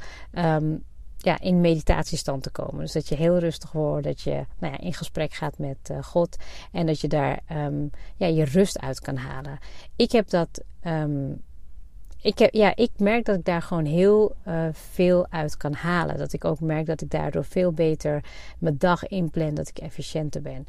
ja, 1.26 1.40
in 1.40 1.62
meditatiestand 1.62 2.44
te 2.44 2.50
komen. 2.50 2.80
Dus 2.80 2.92
dat 2.92 3.08
je 3.08 3.16
heel 3.16 3.38
rustig 3.38 3.72
wordt, 3.72 4.06
dat 4.06 4.22
je 4.22 4.46
nou 4.60 4.74
ja, 4.74 4.80
in 4.80 4.94
gesprek 4.94 5.34
gaat 5.34 5.58
met 5.58 5.78
uh, 5.92 6.04
God 6.04 6.38
en 6.72 6.86
dat 6.86 7.02
je 7.02 7.08
daar 7.08 7.40
um, 7.52 7.90
ja, 8.16 8.28
je 8.28 8.46
rust 8.46 8.80
uit 8.80 9.00
kan 9.00 9.16
halen. 9.16 9.60
Ik 9.96 10.12
heb 10.12 10.30
dat. 10.30 10.64
Um, 10.84 11.42
ik, 12.22 12.40
heb, 12.40 12.54
ja, 12.54 12.76
ik 12.76 12.92
merk 12.98 13.26
dat 13.26 13.38
ik 13.38 13.46
daar 13.46 13.62
gewoon 13.62 13.86
heel 13.86 14.36
uh, 14.48 14.68
veel 14.72 15.28
uit 15.30 15.58
kan 15.58 15.74
halen. 15.74 16.18
Dat 16.18 16.34
ik 16.34 16.46
ook 16.46 16.60
merk 16.60 16.86
dat 16.86 17.02
ik 17.02 17.10
daardoor 17.10 17.46
veel 17.46 17.72
beter 17.72 18.24
mijn 18.60 18.78
dag 18.78 19.08
inplan, 19.08 19.54
dat 19.54 19.70
ik 19.70 19.78
efficiënter 19.78 20.42
ben. 20.42 20.68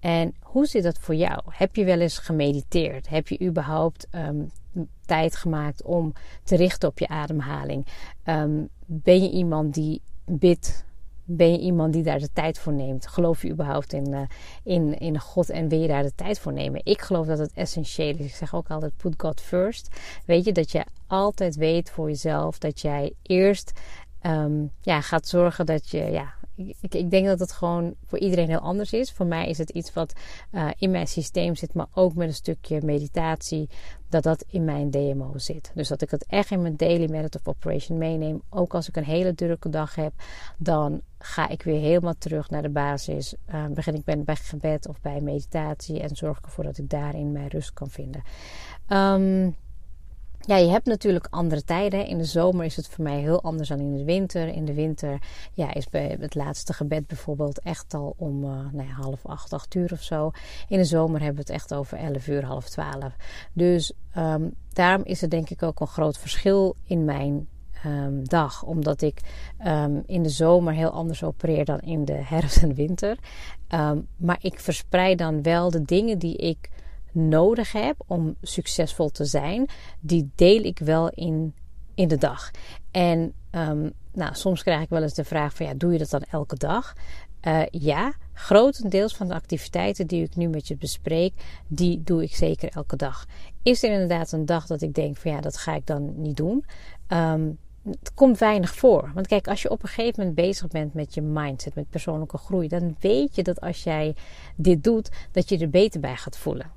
En 0.00 0.34
hoe 0.40 0.66
zit 0.66 0.82
dat 0.82 0.98
voor 0.98 1.14
jou? 1.14 1.40
Heb 1.48 1.76
je 1.76 1.84
wel 1.84 2.00
eens 2.00 2.18
gemediteerd? 2.18 3.08
Heb 3.08 3.28
je 3.28 3.40
überhaupt 3.40 4.06
um, 4.14 4.50
tijd 5.06 5.36
gemaakt 5.36 5.82
om 5.82 6.12
te 6.44 6.56
richten 6.56 6.88
op 6.88 6.98
je 6.98 7.08
ademhaling? 7.08 7.86
Um, 8.24 8.68
ben 8.86 9.22
je 9.22 9.30
iemand 9.30 9.74
die 9.74 10.02
bidt? 10.24 10.84
Ben 11.24 11.52
je 11.52 11.58
iemand 11.58 11.92
die 11.92 12.02
daar 12.02 12.18
de 12.18 12.32
tijd 12.32 12.58
voor 12.58 12.72
neemt? 12.72 13.06
Geloof 13.06 13.42
je 13.42 13.50
überhaupt 13.50 13.92
in, 13.92 14.12
uh, 14.12 14.20
in, 14.62 14.98
in 14.98 15.20
God 15.20 15.50
en 15.50 15.68
wil 15.68 15.80
je 15.80 15.88
daar 15.88 16.02
de 16.02 16.14
tijd 16.14 16.38
voor 16.38 16.52
nemen? 16.52 16.80
Ik 16.84 17.00
geloof 17.00 17.26
dat 17.26 17.38
het 17.38 17.52
essentieel 17.54 18.14
is. 18.14 18.26
Ik 18.26 18.34
zeg 18.34 18.54
ook 18.54 18.70
altijd: 18.70 18.96
put 18.96 19.14
God 19.16 19.40
first. 19.40 19.88
Weet 20.26 20.44
je 20.44 20.52
dat 20.52 20.70
je 20.70 20.84
altijd 21.06 21.56
weet 21.56 21.90
voor 21.90 22.08
jezelf 22.08 22.58
dat 22.58 22.80
jij 22.80 23.12
eerst 23.22 23.72
um, 24.22 24.72
ja, 24.80 25.00
gaat 25.00 25.28
zorgen 25.28 25.66
dat 25.66 25.88
je 25.88 25.98
ja, 25.98 26.34
ik, 26.80 26.94
ik, 26.94 27.10
denk 27.10 27.26
dat 27.26 27.38
het 27.38 27.52
gewoon 27.52 27.94
voor 28.04 28.18
iedereen 28.18 28.48
heel 28.48 28.58
anders 28.58 28.92
is. 28.92 29.12
Voor 29.12 29.26
mij 29.26 29.48
is 29.48 29.58
het 29.58 29.70
iets 29.70 29.92
wat 29.92 30.12
uh, 30.52 30.68
in 30.78 30.90
mijn 30.90 31.06
systeem 31.06 31.54
zit, 31.54 31.74
maar 31.74 31.86
ook 31.94 32.14
met 32.14 32.28
een 32.28 32.34
stukje 32.34 32.80
meditatie, 32.82 33.68
dat 34.10 34.22
dat 34.22 34.44
in 34.48 34.64
mijn 34.64 34.90
DMO 34.90 35.32
zit. 35.36 35.70
Dus 35.74 35.88
dat 35.88 36.02
ik 36.02 36.10
het 36.10 36.24
echt 36.26 36.50
in 36.50 36.62
mijn 36.62 36.76
daily 36.76 37.10
meditative 37.10 37.48
operation 37.48 37.98
meeneem. 37.98 38.42
Ook 38.48 38.74
als 38.74 38.88
ik 38.88 38.96
een 38.96 39.04
hele 39.04 39.34
drukke 39.34 39.68
dag 39.68 39.94
heb, 39.94 40.12
dan 40.56 41.00
ga 41.18 41.48
ik 41.48 41.62
weer 41.62 41.80
helemaal 41.80 42.14
terug 42.18 42.50
naar 42.50 42.62
de 42.62 42.68
basis. 42.68 43.34
Uh, 43.54 43.66
begin 43.66 43.94
ik 43.94 44.04
bij, 44.04 44.22
bij 44.22 44.36
gebed 44.36 44.88
of 44.88 45.00
bij 45.00 45.20
meditatie 45.20 46.00
en 46.00 46.16
zorg 46.16 46.40
ervoor 46.40 46.64
dat 46.64 46.78
ik 46.78 46.90
daarin 46.90 47.32
mijn 47.32 47.48
rust 47.48 47.72
kan 47.72 47.90
vinden. 47.90 48.22
Um, 48.88 49.56
ja, 50.50 50.56
je 50.56 50.70
hebt 50.70 50.86
natuurlijk 50.86 51.26
andere 51.30 51.64
tijden. 51.64 52.06
In 52.06 52.18
de 52.18 52.24
zomer 52.24 52.64
is 52.64 52.76
het 52.76 52.88
voor 52.88 53.04
mij 53.04 53.18
heel 53.18 53.42
anders 53.42 53.68
dan 53.68 53.78
in 53.78 53.96
de 53.96 54.04
winter. 54.04 54.48
In 54.48 54.64
de 54.64 54.74
winter 54.74 55.22
ja, 55.52 55.74
is 55.74 55.88
bij 55.88 56.16
het 56.20 56.34
laatste 56.34 56.72
gebed 56.72 57.06
bijvoorbeeld 57.06 57.60
echt 57.60 57.94
al 57.94 58.14
om 58.16 58.44
uh, 58.44 58.50
nou 58.50 58.88
ja, 58.88 58.92
half 58.92 59.26
acht, 59.26 59.52
acht 59.52 59.74
uur 59.74 59.92
of 59.92 60.02
zo. 60.02 60.30
In 60.68 60.78
de 60.78 60.84
zomer 60.84 61.20
hebben 61.20 61.44
we 61.44 61.52
het 61.52 61.60
echt 61.60 61.74
over 61.74 61.98
elf 61.98 62.28
uur, 62.28 62.44
half 62.44 62.68
twaalf. 62.68 63.16
Dus 63.52 63.92
um, 64.16 64.54
daarom 64.72 65.04
is 65.04 65.22
er 65.22 65.30
denk 65.30 65.50
ik 65.50 65.62
ook 65.62 65.80
een 65.80 65.86
groot 65.86 66.18
verschil 66.18 66.76
in 66.84 67.04
mijn 67.04 67.48
um, 67.86 68.28
dag. 68.28 68.62
Omdat 68.62 69.02
ik 69.02 69.20
um, 69.66 70.02
in 70.06 70.22
de 70.22 70.28
zomer 70.28 70.72
heel 70.72 70.90
anders 70.90 71.22
opereer 71.22 71.64
dan 71.64 71.80
in 71.80 72.04
de 72.04 72.20
herfst 72.24 72.62
en 72.62 72.74
winter. 72.74 73.18
maar 74.16 74.38
ik 74.40 74.60
verspreid 74.60 75.18
dan 75.18 75.42
wel 75.42 75.70
de 75.70 75.82
dingen 75.82 76.18
die 76.18 76.36
ik 76.36 76.70
nodig 77.12 77.72
heb 77.72 77.96
om 78.06 78.36
succesvol 78.42 79.10
te 79.10 79.24
zijn, 79.24 79.68
die 80.00 80.30
deel 80.34 80.62
ik 80.62 80.78
wel 80.78 81.08
in, 81.08 81.54
in 81.94 82.08
de 82.08 82.18
dag. 82.18 82.50
En 82.90 83.32
um, 83.50 83.92
nou, 84.12 84.34
soms 84.34 84.62
krijg 84.62 84.82
ik 84.82 84.88
wel 84.88 85.02
eens 85.02 85.14
de 85.14 85.24
vraag 85.24 85.54
van 85.54 85.66
ja, 85.66 85.74
doe 85.74 85.92
je 85.92 85.98
dat 85.98 86.10
dan 86.10 86.24
elke 86.30 86.56
dag? 86.56 86.92
Uh, 87.46 87.62
ja, 87.70 88.12
grotendeels 88.32 89.16
van 89.16 89.28
de 89.28 89.34
activiteiten 89.34 90.06
die 90.06 90.22
ik 90.22 90.36
nu 90.36 90.48
met 90.48 90.68
je 90.68 90.76
bespreek, 90.76 91.32
die 91.66 92.02
doe 92.02 92.22
ik 92.22 92.34
zeker 92.34 92.68
elke 92.68 92.96
dag. 92.96 93.26
Is 93.62 93.82
er 93.82 93.92
inderdaad 93.92 94.32
een 94.32 94.46
dag 94.46 94.66
dat 94.66 94.82
ik 94.82 94.94
denk 94.94 95.16
van 95.16 95.30
ja, 95.30 95.40
dat 95.40 95.56
ga 95.56 95.74
ik 95.74 95.86
dan 95.86 96.22
niet 96.22 96.36
doen? 96.36 96.64
Um, 97.08 97.58
het 97.84 98.14
komt 98.14 98.38
weinig 98.38 98.74
voor. 98.74 99.10
Want 99.14 99.26
kijk, 99.26 99.48
als 99.48 99.62
je 99.62 99.70
op 99.70 99.82
een 99.82 99.88
gegeven 99.88 100.14
moment 100.16 100.34
bezig 100.34 100.68
bent 100.68 100.94
met 100.94 101.14
je 101.14 101.22
mindset, 101.22 101.74
met 101.74 101.90
persoonlijke 101.90 102.38
groei, 102.38 102.68
dan 102.68 102.96
weet 103.00 103.34
je 103.34 103.42
dat 103.42 103.60
als 103.60 103.82
jij 103.82 104.14
dit 104.56 104.84
doet, 104.84 105.10
dat 105.32 105.48
je 105.48 105.58
er 105.58 105.70
beter 105.70 106.00
bij 106.00 106.16
gaat 106.16 106.38
voelen. 106.38 106.70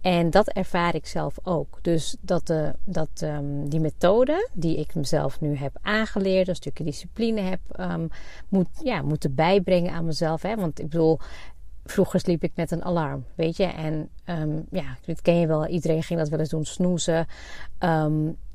En 0.00 0.30
dat 0.30 0.48
ervaar 0.48 0.94
ik 0.94 1.06
zelf 1.06 1.38
ook. 1.42 1.78
Dus 1.82 2.16
dat, 2.20 2.46
de, 2.46 2.74
dat 2.84 3.08
um, 3.22 3.68
die 3.68 3.80
methode 3.80 4.48
die 4.52 4.76
ik 4.76 4.94
mezelf 4.94 5.40
nu 5.40 5.56
heb 5.56 5.78
aangeleerd, 5.82 6.48
een 6.48 6.54
stukje 6.54 6.84
discipline 6.84 7.40
heb 7.40 7.60
um, 7.80 8.08
moet, 8.48 8.68
ja, 8.82 9.02
moeten 9.02 9.34
bijbrengen 9.34 9.92
aan 9.92 10.04
mezelf. 10.04 10.42
Hè? 10.42 10.56
Want 10.56 10.80
ik 10.80 10.88
bedoel, 10.88 11.18
vroeger 11.84 12.20
sliep 12.20 12.42
ik 12.42 12.52
met 12.54 12.70
een 12.70 12.84
alarm, 12.84 13.24
weet 13.34 13.56
je. 13.56 13.64
En 13.64 14.08
um, 14.26 14.66
ja, 14.70 14.96
dat 15.06 15.22
ken 15.22 15.38
je 15.38 15.46
wel. 15.46 15.66
Iedereen 15.66 16.02
ging 16.02 16.18
dat 16.18 16.28
wel 16.28 16.38
eens 16.38 16.48
doen, 16.48 16.64
snoezen. 16.64 17.26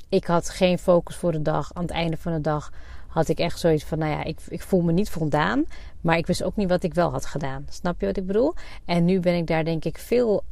ik 0.10 0.26
had 0.26 0.50
geen 0.50 0.80
focus 0.80 1.16
voor 1.16 1.32
de 1.32 1.42
dag. 1.42 1.74
Aan 1.74 1.84
het 1.84 1.92
einde 1.92 2.18
van 2.18 2.34
de 2.34 2.42
dag 2.42 2.72
had 3.08 3.28
ik 3.28 3.40
echt 3.40 3.60
zoiets 3.60 3.84
van, 3.84 3.98
nou 3.98 4.12
ja, 4.12 4.24
ik, 4.24 4.40
ik 4.48 4.62
voel 4.62 4.82
me 4.82 4.92
niet 4.92 5.10
voldaan. 5.10 5.66
Maar 6.02 6.18
ik 6.18 6.28
wist 6.28 6.44
ook 6.44 6.56
niet 6.56 6.70
wat 6.70 6.84
ik 6.84 6.94
wel 6.94 7.12
had 7.12 7.26
gedaan. 7.26 7.66
Snap 7.70 8.00
je 8.00 8.06
wat 8.06 8.18
ik 8.18 8.26
bedoel? 8.26 8.54
En 8.86 9.06
nu 9.06 9.20
ben 9.20 9.36
ik 9.36 9.48
daar 9.48 9.64
denk 9.64 9.86
ik 9.86 9.98
veel 9.98 10.44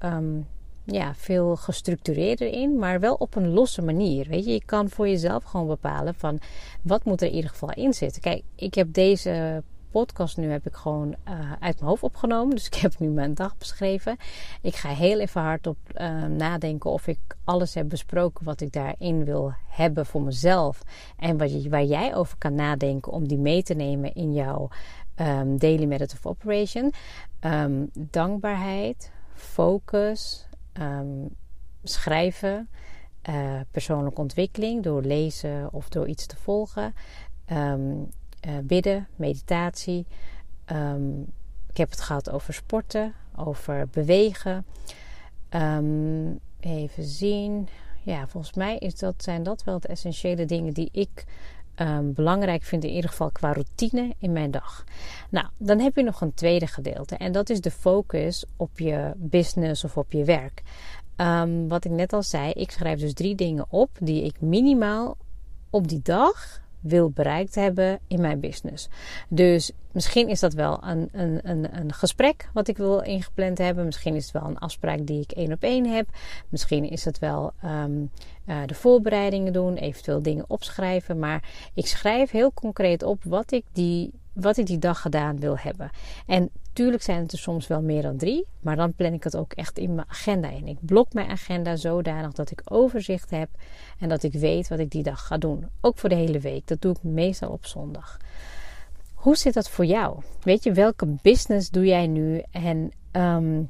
ja, 0.92 1.14
veel 1.16 1.56
gestructureerder 1.56 2.48
in, 2.48 2.80
maar 2.80 3.00
wel 3.00 3.14
op 3.14 3.36
een 3.36 3.50
losse 3.50 3.82
manier. 3.82 4.28
Weet 4.28 4.46
je, 4.46 4.52
je 4.52 4.66
kan 4.66 4.90
voor 4.90 5.08
jezelf 5.08 5.44
gewoon 5.44 5.68
bepalen 5.68 6.16
van 6.16 6.40
wat 6.82 7.04
moet 7.04 7.22
er 7.22 7.28
in 7.28 7.34
ieder 7.34 7.50
geval 7.50 7.72
in 7.72 7.94
zitten. 7.94 8.22
Kijk, 8.22 8.44
ik 8.56 8.74
heb 8.74 8.94
deze 8.94 9.64
podcast 9.92 10.38
nu 10.38 10.52
heb 10.52 10.66
ik 10.66 10.76
gewoon 10.76 11.16
uh, 11.28 11.52
uit 11.52 11.76
mijn 11.76 11.90
hoofd 11.90 12.04
opgenomen. 12.04 12.56
Dus 12.56 12.66
ik 12.72 12.76
heb 12.76 13.00
nu 13.00 13.08
mijn 13.08 13.34
dag 13.34 13.58
beschreven. 13.58 14.18
Ik 14.62 14.76
ga 14.76 14.90
heel 14.90 15.20
even 15.20 15.42
hardop 15.42 15.78
uh, 15.96 16.26
nadenken 16.26 16.90
of 16.90 17.08
ik 17.08 17.20
alles 17.44 17.74
heb 17.74 17.90
besproken 17.90 18.46
wat 18.46 18.62
ik 18.62 18.72
daarin 18.72 19.26
wil 19.26 19.54
hebben 19.68 20.06
voor 20.06 20.22
mezelf. 20.22 20.84
En 21.18 21.38
wat 21.38 21.66
waar 21.66 21.84
jij 21.84 22.16
over 22.16 22.38
kan 22.38 22.56
nadenken 22.56 23.12
om 23.12 23.28
die 23.28 23.38
mee 23.38 23.64
te 23.64 23.74
nemen 23.74 24.14
in 24.14 24.34
jouw 24.34 24.70
um, 25.16 25.58
daily 25.58 25.86
meditative 25.86 26.28
operation. 26.28 26.94
Um, 27.42 27.90
dankbaarheid, 27.94 29.12
focus, 29.34 30.48
um, 30.80 31.36
schrijven, 31.84 32.70
uh, 33.30 33.60
persoonlijke 33.72 34.22
ontwikkeling 34.22 34.84
door 34.84 35.02
lezen 35.02 35.74
of 35.74 35.90
door 35.90 36.08
iets 36.08 36.26
te 36.26 36.36
volgen, 36.36 36.94
um, 37.52 38.10
uh, 38.48 38.58
bidden, 38.64 39.08
meditatie. 39.16 40.06
Um, 40.72 41.22
ik 41.70 41.78
heb 41.78 41.90
het 41.90 42.02
gehad 42.02 42.30
over 42.30 42.54
sporten, 42.54 43.14
over 43.36 43.88
bewegen. 43.92 44.66
even 46.60 47.04
zien. 47.04 47.68
Ja, 48.02 48.28
volgens 48.28 48.54
mij 48.54 48.78
is 48.78 48.96
dat, 48.96 49.24
zijn 49.24 49.44
dat 49.44 49.64
wel 49.64 49.80
de 49.80 49.88
essentiële 49.88 50.46
dingen 50.46 50.74
die 50.74 50.90
ik 50.92 51.26
um, 51.82 52.14
belangrijk 52.14 52.64
vind, 52.64 52.84
in 52.84 52.90
ieder 52.90 53.10
geval 53.10 53.32
qua 53.32 53.54
routine 53.54 54.14
in 54.20 54.32
mijn 54.32 54.52
dag. 54.52 54.84
Nou, 55.30 55.48
dan 55.58 55.80
heb 55.80 55.96
je 55.96 56.04
nog 56.04 56.22
een 56.22 56.34
tweede 56.34 56.68
gedeelte 56.68 57.16
en 57.16 57.32
dat 57.32 57.50
is 57.50 57.62
de 57.62 57.72
focus 57.72 58.46
op 58.58 58.80
je 58.80 59.14
business 59.16 59.84
of 59.84 59.98
op 59.98 60.12
je 60.12 60.24
werk. 60.24 60.62
Um, 61.18 61.68
wat 61.68 61.86
ik 61.86 61.92
net 61.92 62.14
al 62.14 62.24
zei, 62.24 62.52
ik 62.52 62.72
schrijf 62.72 63.00
dus 63.00 63.14
drie 63.14 63.36
dingen 63.36 63.66
op 63.70 63.90
die 64.00 64.24
ik 64.24 64.42
minimaal 64.42 65.18
op 65.70 65.88
die 65.88 66.02
dag 66.04 66.62
wil 66.80 67.10
bereikt 67.10 67.56
hebben 67.56 68.00
in 68.08 68.22
mijn 68.22 68.40
business. 68.40 68.90
Dus 69.30 69.72
misschien 69.92 70.28
is 70.28 70.40
dat 70.40 70.54
wel 70.54 70.84
een, 70.84 71.10
een, 71.12 71.40
een, 71.44 71.78
een 71.78 71.94
gesprek 71.94 72.50
wat 72.54 72.68
ik 72.68 72.78
wil 72.78 73.00
ingepland 73.00 73.58
hebben. 73.58 73.86
Misschien 73.86 74.16
is 74.16 74.24
het 74.24 74.34
wel 74.42 74.50
een 74.50 74.60
afspraak 74.60 75.06
die 75.06 75.22
ik 75.22 75.32
één 75.32 75.52
op 75.52 75.64
één 75.64 75.86
heb. 75.86 76.08
Misschien 76.50 76.90
is 76.90 77.06
het 77.06 77.20
wel 77.20 77.54
um, 77.66 78.12
uh, 78.46 78.58
de 78.66 78.74
voorbereidingen 78.74 79.54
doen, 79.54 79.76
eventueel 79.76 80.22
dingen 80.22 80.46
opschrijven. 80.48 81.20
Maar 81.20 81.44
ik 81.74 81.88
schrijf 81.88 82.32
heel 82.32 82.54
concreet 82.54 83.04
op 83.04 83.24
wat 83.24 83.52
ik 83.52 83.66
die 83.74 84.12
wat 84.42 84.58
ik 84.58 84.66
die 84.66 84.78
dag 84.78 85.02
gedaan 85.02 85.40
wil 85.40 85.58
hebben. 85.58 85.90
En 86.26 86.50
tuurlijk 86.74 87.04
zijn 87.04 87.22
het 87.22 87.32
er 87.32 87.38
soms 87.38 87.68
wel 87.68 87.82
meer 87.82 88.02
dan 88.02 88.18
drie, 88.18 88.46
maar 88.60 88.76
dan 88.76 88.94
plan 88.94 89.14
ik 89.14 89.24
het 89.24 89.36
ook 89.36 89.54
echt 89.54 89.78
in 89.78 89.96
mijn 89.96 90.10
agenda 90.10 90.50
in. 90.50 90.68
Ik 90.68 90.78
blok 90.82 91.14
mijn 91.14 91.30
agenda 91.30 91.76
zodanig 91.76 92.32
dat 92.32 92.52
ik 92.52 92.62
overzicht 92.64 93.30
heb 93.30 93.50
en 94.00 94.10
dat 94.10 94.24
ik 94.24 94.34
weet 94.34 94.68
wat 94.68 94.80
ik 94.80 94.92
die 94.92 95.04
dag 95.04 95.28
ga 95.28 95.38
doen. 95.38 95.68
Ook 95.82 95.98
voor 95.98 96.10
de 96.10 96.16
hele 96.16 96.40
week. 96.40 96.68
Dat 96.68 96.82
doe 96.82 96.92
ik 96.92 97.04
meestal 97.04 97.50
op 97.50 97.66
zondag. 97.66 98.18
Hoe 99.14 99.38
zit 99.38 99.54
dat 99.54 99.70
voor 99.70 99.86
jou? 99.86 100.22
Weet 100.42 100.64
je, 100.64 100.72
welke 100.72 101.16
business 101.22 101.70
doe 101.70 101.86
jij 101.86 102.08
nu 102.08 102.44
en 102.52 102.92
um, 103.12 103.70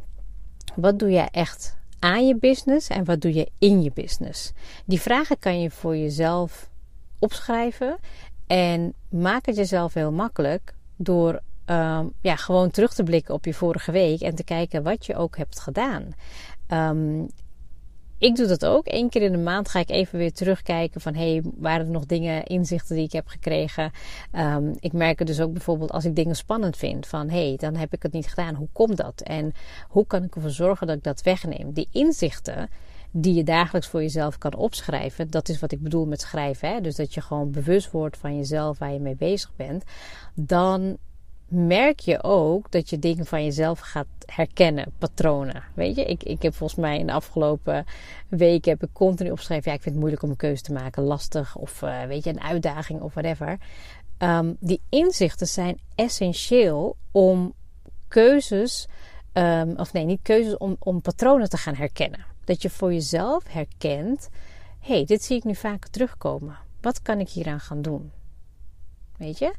wat 0.76 1.00
doe 1.00 1.12
jij 1.12 1.28
echt 1.32 1.78
aan 2.00 2.28
je 2.28 2.36
business 2.36 2.88
en 2.88 3.06
wat 3.06 3.22
doe 3.22 3.34
je 3.34 3.52
in 3.58 3.82
je 3.82 3.92
business? 3.94 4.52
Die 4.86 5.02
vragen 5.02 5.40
kan 5.40 5.62
je 5.62 5.72
voor 5.72 5.98
jezelf 5.98 6.70
opschrijven 7.20 7.98
en 8.50 8.94
maak 9.10 9.46
het 9.46 9.56
jezelf 9.56 9.94
heel 9.94 10.12
makkelijk 10.12 10.74
door 10.96 11.42
um, 11.66 12.14
ja, 12.22 12.36
gewoon 12.36 12.72
terug 12.72 12.94
te 12.94 13.04
blikken 13.04 13.34
op 13.34 13.46
je 13.46 13.54
vorige 13.54 13.92
week 13.92 14.22
en 14.22 14.36
te 14.36 14.44
kijken 14.44 14.84
wat 14.84 15.06
je 15.06 15.16
ook 15.16 15.38
hebt 15.38 15.60
gedaan. 15.60 16.14
Um, 16.68 17.28
ik 18.18 18.36
doe 18.36 18.48
dat 18.48 18.66
ook. 18.66 18.88
Eén 18.88 19.10
keer 19.10 19.22
in 19.22 19.32
de 19.32 19.38
maand 19.38 19.70
ga 19.70 19.80
ik 19.80 19.90
even 19.90 20.18
weer 20.18 20.34
terugkijken 20.34 21.02
van... 21.02 21.16
hey, 21.16 21.42
waren 21.58 21.86
er 21.86 21.92
nog 21.92 22.06
dingen, 22.06 22.46
inzichten 22.46 22.96
die 22.96 23.06
ik 23.06 23.12
heb 23.12 23.28
gekregen? 23.28 23.92
Um, 24.34 24.76
ik 24.80 24.94
merk 24.94 25.20
het 25.20 25.28
dus 25.28 25.42
ook 25.42 25.52
bijvoorbeeld 25.52 25.92
als 25.92 26.06
ik 26.06 26.16
dingen 26.16 26.36
spannend 26.36 26.78
vind. 26.78 27.08
Van, 27.08 27.30
hey, 27.30 27.56
dan 27.58 27.76
heb 27.76 27.94
ik 27.94 28.04
het 28.04 28.12
niet 28.12 28.28
gedaan. 28.28 28.56
Hoe 28.56 28.68
komt 28.74 28.98
dat? 28.98 29.22
En 29.22 29.54
hoe 29.88 30.08
kan 30.08 30.24
ik 30.24 30.36
ervoor 30.36 30.50
zorgen 30.50 30.88
dat 30.88 30.98
ik 30.98 31.04
dat 31.04 31.22
wegneem? 31.22 31.74
Die 31.74 31.88
inzichten 31.92 32.70
die 33.12 33.34
je 33.34 33.44
dagelijks 33.44 33.88
voor 33.88 34.02
jezelf 34.02 34.38
kan 34.38 34.56
opschrijven. 34.56 35.30
Dat 35.30 35.50
is 35.50 35.60
wat 35.60 35.72
ik 35.72 35.82
bedoel 35.82 36.06
met 36.06 36.22
schrijven. 36.22 36.70
Hè? 36.70 36.82
Dus 36.82 36.96
dat 36.96 37.14
je 37.14 37.22
gewoon 37.22 37.52
bewust 37.52 37.92
wordt 37.92 38.18
van 38.18 38.38
jezelf 38.38 38.78
waar 38.78 38.94
je 38.94 39.00
mee 39.00 39.16
bezig 39.16 39.52
bent. 39.56 39.84
Dan 40.34 40.98
merk 41.48 42.00
je 42.00 42.24
ook 42.24 42.72
dat 42.72 42.90
je 42.90 43.00
dingen 43.00 43.26
van 43.26 43.44
jezelf 43.44 43.80
gaat 43.80 44.08
herkennen, 44.26 44.92
patronen. 44.98 45.64
Weet 45.74 45.96
je, 45.96 46.06
ik, 46.06 46.24
ik 46.24 46.42
heb 46.42 46.54
volgens 46.54 46.80
mij 46.80 47.00
in 47.00 47.06
de 47.06 47.14
afgelopen 47.14 47.86
weken 48.28 48.72
heb 48.72 48.84
ik 48.84 48.94
continu 48.94 49.32
opgeschreven: 49.32 49.72
ja, 49.72 49.78
ik 49.78 49.82
vind 49.82 49.94
het 49.94 50.04
moeilijk 50.04 50.24
om 50.24 50.30
een 50.30 50.36
keuze 50.36 50.64
te 50.64 50.74
maken, 50.74 51.04
lastig 51.04 51.56
of 51.56 51.82
uh, 51.82 52.04
weet 52.04 52.24
je, 52.24 52.30
een 52.30 52.42
uitdaging 52.42 53.02
of 53.02 53.14
whatever. 53.14 53.58
Um, 54.18 54.58
die 54.60 54.82
inzichten 54.90 55.48
zijn 55.48 55.80
essentieel 55.96 56.96
om 57.12 57.54
keuzes, 58.08 58.88
um, 59.34 59.78
of 59.78 59.94
nee, 59.94 60.06
niet 60.06 60.22
keuzes, 60.22 60.58
om, 60.58 60.76
om 60.80 61.02
patronen 61.02 61.50
te 61.50 61.58
gaan 61.58 61.76
herkennen. 61.76 62.26
Dat 62.50 62.62
je 62.62 62.70
voor 62.70 62.94
jezelf 62.94 63.44
herkent: 63.48 64.30
hé, 64.80 64.94
hey, 64.94 65.06
dit 65.06 65.24
zie 65.24 65.38
ik 65.38 65.44
nu 65.44 65.56
vaak 65.56 65.88
terugkomen. 65.88 66.58
Wat 66.82 67.02
kan 67.02 67.20
ik 67.20 67.30
hieraan 67.30 67.60
gaan 67.60 67.82
doen? 67.82 68.12
Weet 69.18 69.40
je? 69.40 69.54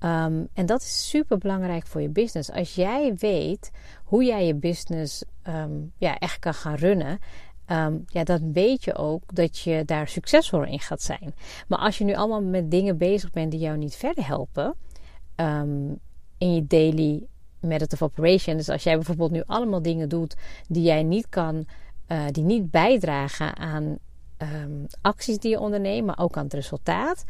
Um, 0.00 0.48
en 0.52 0.66
dat 0.66 0.80
is 0.80 1.08
super 1.08 1.38
belangrijk 1.38 1.86
voor 1.86 2.00
je 2.00 2.08
business. 2.08 2.50
Als 2.50 2.74
jij 2.74 3.14
weet 3.14 3.70
hoe 4.04 4.24
jij 4.24 4.46
je 4.46 4.54
business 4.54 5.24
um, 5.48 5.92
ja, 5.96 6.18
echt 6.18 6.38
kan 6.38 6.54
gaan 6.54 6.74
runnen. 6.74 7.18
Um, 7.66 8.04
ja, 8.06 8.24
dan 8.24 8.52
weet 8.52 8.84
je 8.84 8.94
ook 8.94 9.34
dat 9.34 9.58
je 9.58 9.82
daar 9.84 10.08
succesvol 10.08 10.64
in 10.64 10.80
gaat 10.80 11.02
zijn. 11.02 11.34
Maar 11.68 11.78
als 11.78 11.98
je 11.98 12.04
nu 12.04 12.14
allemaal 12.14 12.42
met 12.42 12.70
dingen 12.70 12.98
bezig 12.98 13.30
bent 13.30 13.50
die 13.50 13.60
jou 13.60 13.76
niet 13.76 13.94
verder 13.96 14.26
helpen. 14.26 14.74
in 16.38 16.54
je 16.54 16.66
daily 16.66 17.26
method 17.60 17.92
of 17.92 18.02
operation. 18.02 18.56
Dus 18.56 18.68
als 18.68 18.82
jij 18.82 18.94
bijvoorbeeld 18.94 19.30
nu 19.30 19.42
allemaal 19.46 19.82
dingen 19.82 20.08
doet 20.08 20.36
die 20.68 20.82
jij 20.82 21.02
niet 21.02 21.28
kan, 21.28 21.66
uh, 22.08 22.24
die 22.30 22.44
niet 22.44 22.70
bijdragen 22.70 23.56
aan 23.56 23.98
acties 25.00 25.38
die 25.38 25.50
je 25.50 25.60
onderneemt, 25.60 26.06
maar 26.06 26.18
ook 26.18 26.36
aan 26.36 26.44
het 26.44 26.54
resultaat. 26.54 27.24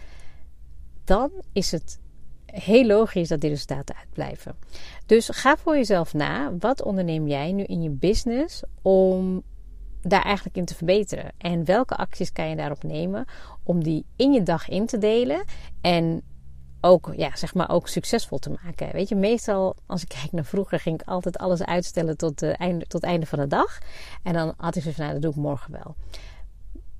Dan 1.04 1.30
is 1.52 1.70
het 1.70 1.98
heel 2.46 2.86
logisch 2.86 3.28
dat 3.28 3.40
die 3.40 3.50
resultaten 3.50 3.96
uitblijven. 3.96 4.56
Dus 5.06 5.28
ga 5.28 5.56
voor 5.56 5.76
jezelf 5.76 6.14
na. 6.14 6.56
Wat 6.58 6.82
onderneem 6.82 7.28
jij 7.28 7.52
nu 7.52 7.62
in 7.62 7.82
je 7.82 7.90
business 7.90 8.62
om 8.82 9.42
daar 10.02 10.22
eigenlijk 10.22 10.56
in 10.56 10.64
te 10.64 10.74
verbeteren? 10.74 11.32
En 11.38 11.64
welke 11.64 11.96
acties 11.96 12.32
kan 12.32 12.48
je 12.48 12.56
daarop 12.56 12.82
nemen 12.82 13.24
om 13.62 13.82
die 13.82 14.04
in 14.16 14.32
je 14.32 14.42
dag 14.42 14.68
in 14.68 14.86
te 14.86 14.98
delen 14.98 15.44
en 15.80 16.22
ook, 16.80 17.12
ja, 17.16 17.36
zeg 17.36 17.54
maar, 17.54 17.70
ook 17.70 17.88
succesvol 17.88 18.38
te 18.38 18.56
maken. 18.62 18.92
Weet 18.92 19.08
je, 19.08 19.14
meestal 19.14 19.76
als 19.86 20.02
ik 20.02 20.08
kijk 20.08 20.32
naar 20.32 20.44
vroeger 20.44 20.80
ging 20.80 21.00
ik 21.00 21.08
altijd 21.08 21.38
alles 21.38 21.64
uitstellen 21.64 22.16
tot, 22.16 22.42
uh, 22.42 22.60
einde, 22.60 22.86
tot 22.86 23.00
het 23.00 23.10
einde 23.10 23.26
van 23.26 23.38
de 23.38 23.46
dag. 23.46 23.78
En 24.22 24.32
dan 24.32 24.54
had 24.56 24.76
ik 24.76 24.82
zo 24.82 24.90
van, 24.90 25.00
nou, 25.00 25.12
dat 25.12 25.22
doe 25.22 25.30
ik 25.30 25.36
morgen 25.36 25.72
wel 25.72 25.96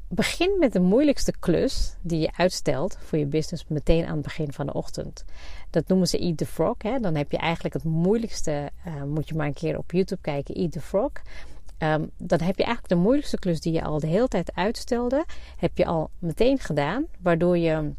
begin 0.09 0.57
met 0.59 0.73
de 0.73 0.81
moeilijkste 0.81 1.33
klus 1.39 1.97
die 2.01 2.21
je 2.21 2.31
uitstelt 2.37 2.99
voor 3.01 3.19
je 3.19 3.27
business 3.27 3.65
meteen 3.69 4.07
aan 4.07 4.15
het 4.15 4.23
begin 4.23 4.53
van 4.53 4.67
de 4.67 4.73
ochtend. 4.73 5.25
Dat 5.71 5.89
noemen 5.89 6.09
ze 6.09 6.19
Eat 6.19 6.37
the 6.37 6.47
Frog. 6.47 6.75
Hè? 6.79 6.99
Dan 6.99 7.15
heb 7.15 7.31
je 7.31 7.39
eigenlijk 7.39 7.75
het 7.75 7.85
moeilijkste, 7.85 8.71
uh, 8.87 9.03
moet 9.03 9.29
je 9.29 9.35
maar 9.35 9.47
een 9.47 9.53
keer 9.53 9.79
op 9.79 9.93
YouTube 9.93 10.21
kijken, 10.21 10.55
Eat 10.55 10.73
the 10.73 10.81
Frog. 10.81 11.13
Um, 11.79 12.11
dan 12.17 12.41
heb 12.41 12.57
je 12.57 12.65
eigenlijk 12.65 12.89
de 12.89 12.95
moeilijkste 12.95 13.39
klus 13.39 13.61
die 13.61 13.73
je 13.73 13.83
al 13.83 14.01
de 14.01 14.07
hele 14.07 14.29
tijd 14.29 14.55
uitstelde, 14.55 15.25
heb 15.57 15.79
je 15.79 15.87
al 15.87 16.11
meteen 16.19 16.59
gedaan, 16.59 17.07
waardoor 17.19 17.59
je 17.59 17.93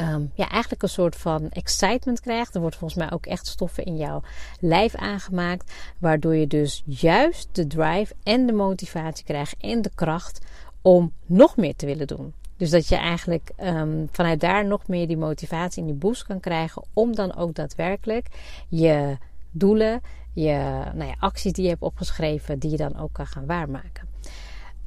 um, 0.00 0.30
ja, 0.34 0.48
eigenlijk 0.48 0.82
een 0.82 0.88
soort 0.88 1.16
van 1.16 1.50
excitement 1.50 2.20
krijgt. 2.20 2.54
Er 2.54 2.60
wordt 2.60 2.76
volgens 2.76 3.00
mij 3.00 3.12
ook 3.12 3.26
echt 3.26 3.46
stoffen 3.46 3.84
in 3.84 3.96
jouw 3.96 4.22
lijf 4.60 4.94
aangemaakt, 4.94 5.72
waardoor 5.98 6.36
je 6.36 6.46
dus 6.46 6.82
juist 6.86 7.48
de 7.52 7.66
drive 7.66 8.14
en 8.22 8.46
de 8.46 8.52
motivatie 8.52 9.24
krijgt 9.24 9.54
en 9.60 9.82
de 9.82 9.90
kracht 9.94 10.46
om 10.82 11.12
nog 11.26 11.56
meer 11.56 11.76
te 11.76 11.86
willen 11.86 12.06
doen. 12.06 12.34
Dus 12.56 12.70
dat 12.70 12.88
je 12.88 12.96
eigenlijk 12.96 13.50
um, 13.60 14.08
vanuit 14.10 14.40
daar 14.40 14.66
nog 14.66 14.86
meer 14.86 15.06
die 15.06 15.16
motivatie 15.16 15.80
en 15.80 15.88
die 15.88 15.96
boost 15.96 16.24
kan 16.24 16.40
krijgen 16.40 16.84
om 16.92 17.14
dan 17.14 17.36
ook 17.36 17.54
daadwerkelijk 17.54 18.28
je 18.68 19.16
doelen, 19.50 20.00
je 20.32 20.82
nou 20.94 21.04
ja, 21.04 21.14
acties 21.18 21.52
die 21.52 21.64
je 21.64 21.70
hebt 21.70 21.82
opgeschreven, 21.82 22.58
die 22.58 22.70
je 22.70 22.76
dan 22.76 22.98
ook 22.98 23.12
kan 23.12 23.26
gaan 23.26 23.46
waarmaken. 23.46 24.08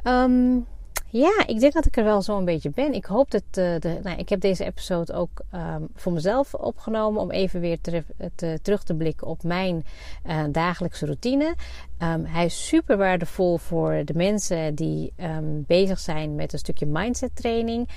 Um, 0.03 0.65
ja, 1.11 1.43
ik 1.45 1.59
denk 1.59 1.73
dat 1.73 1.85
ik 1.85 1.97
er 1.97 2.03
wel 2.03 2.21
zo 2.21 2.37
een 2.37 2.45
beetje 2.45 2.69
ben. 2.69 2.93
Ik 2.93 3.05
hoop 3.05 3.31
dat. 3.31 3.43
Uh, 3.43 3.79
de, 3.79 3.99
nou, 4.03 4.17
ik 4.17 4.29
heb 4.29 4.41
deze 4.41 4.65
episode 4.65 5.13
ook 5.13 5.41
um, 5.53 5.87
voor 5.95 6.11
mezelf 6.11 6.53
opgenomen. 6.53 7.21
Om 7.21 7.31
even 7.31 7.59
weer 7.59 7.81
te, 7.81 8.03
te, 8.35 8.59
terug 8.61 8.83
te 8.83 8.95
blikken 8.95 9.27
op 9.27 9.43
mijn 9.43 9.85
uh, 10.27 10.43
dagelijkse 10.51 11.05
routine. 11.05 11.55
Um, 11.99 12.25
hij 12.25 12.45
is 12.45 12.67
super 12.67 12.97
waardevol 12.97 13.57
voor 13.57 14.01
de 14.05 14.13
mensen 14.13 14.75
die 14.75 15.13
um, 15.17 15.63
bezig 15.67 15.99
zijn 15.99 16.35
met 16.35 16.53
een 16.53 16.59
stukje 16.59 16.85
mindset 16.85 17.35
training. 17.35 17.89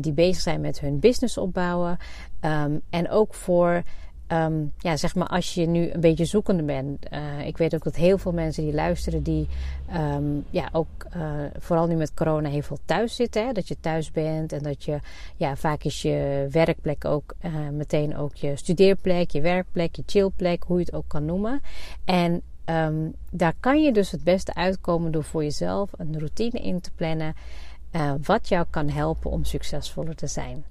die 0.00 0.12
bezig 0.12 0.42
zijn 0.42 0.60
met 0.60 0.80
hun 0.80 0.98
business 0.98 1.38
opbouwen. 1.38 1.98
en 2.90 3.10
ook 3.10 3.34
voor 3.34 3.82
Um, 4.32 4.72
ja, 4.78 4.96
zeg 4.96 5.14
maar 5.14 5.26
als 5.26 5.54
je 5.54 5.66
nu 5.66 5.90
een 5.90 6.00
beetje 6.00 6.24
zoekende 6.24 6.62
bent. 6.62 7.06
Uh, 7.12 7.46
ik 7.46 7.56
weet 7.56 7.74
ook 7.74 7.82
dat 7.82 7.96
heel 7.96 8.18
veel 8.18 8.32
mensen 8.32 8.64
die 8.64 8.74
luisteren, 8.74 9.22
die 9.22 9.48
um, 9.96 10.44
ja, 10.50 10.68
ook 10.72 11.06
uh, 11.16 11.30
vooral 11.58 11.86
nu 11.86 11.94
met 11.94 12.14
corona 12.14 12.48
heel 12.48 12.62
veel 12.62 12.78
thuis 12.84 13.14
zitten. 13.14 13.46
Hè? 13.46 13.52
Dat 13.52 13.68
je 13.68 13.76
thuis 13.80 14.10
bent 14.10 14.52
en 14.52 14.62
dat 14.62 14.84
je, 14.84 14.98
ja, 15.36 15.56
vaak 15.56 15.84
is 15.84 16.02
je 16.02 16.46
werkplek 16.50 17.04
ook 17.04 17.34
uh, 17.44 17.68
meteen 17.72 18.16
ook 18.16 18.34
je 18.34 18.56
studeerplek, 18.56 19.30
je 19.30 19.40
werkplek, 19.40 19.96
je 19.96 20.02
chillplek, 20.06 20.62
hoe 20.66 20.78
je 20.78 20.84
het 20.84 20.94
ook 20.94 21.08
kan 21.08 21.24
noemen. 21.24 21.60
En 22.04 22.42
um, 22.64 23.14
daar 23.30 23.54
kan 23.60 23.82
je 23.82 23.92
dus 23.92 24.10
het 24.10 24.24
beste 24.24 24.54
uitkomen 24.54 25.12
door 25.12 25.24
voor 25.24 25.42
jezelf 25.42 25.90
een 25.96 26.18
routine 26.18 26.60
in 26.60 26.80
te 26.80 26.90
plannen. 26.90 27.34
wat 28.22 28.48
jou 28.48 28.66
kan 28.70 28.88
helpen 28.88 29.30
om 29.30 29.44
succesvoller 29.44 30.14
te 30.14 30.26
zijn. 30.26 30.64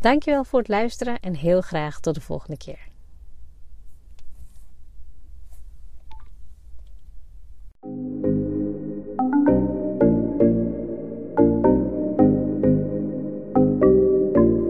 Dankjewel 0.00 0.44
voor 0.44 0.58
het 0.58 0.68
luisteren 0.68 1.20
en 1.20 1.34
heel 1.34 1.60
graag 1.60 2.00
tot 2.00 2.14
de 2.14 2.20
volgende 2.20 2.56
keer. 2.56 2.89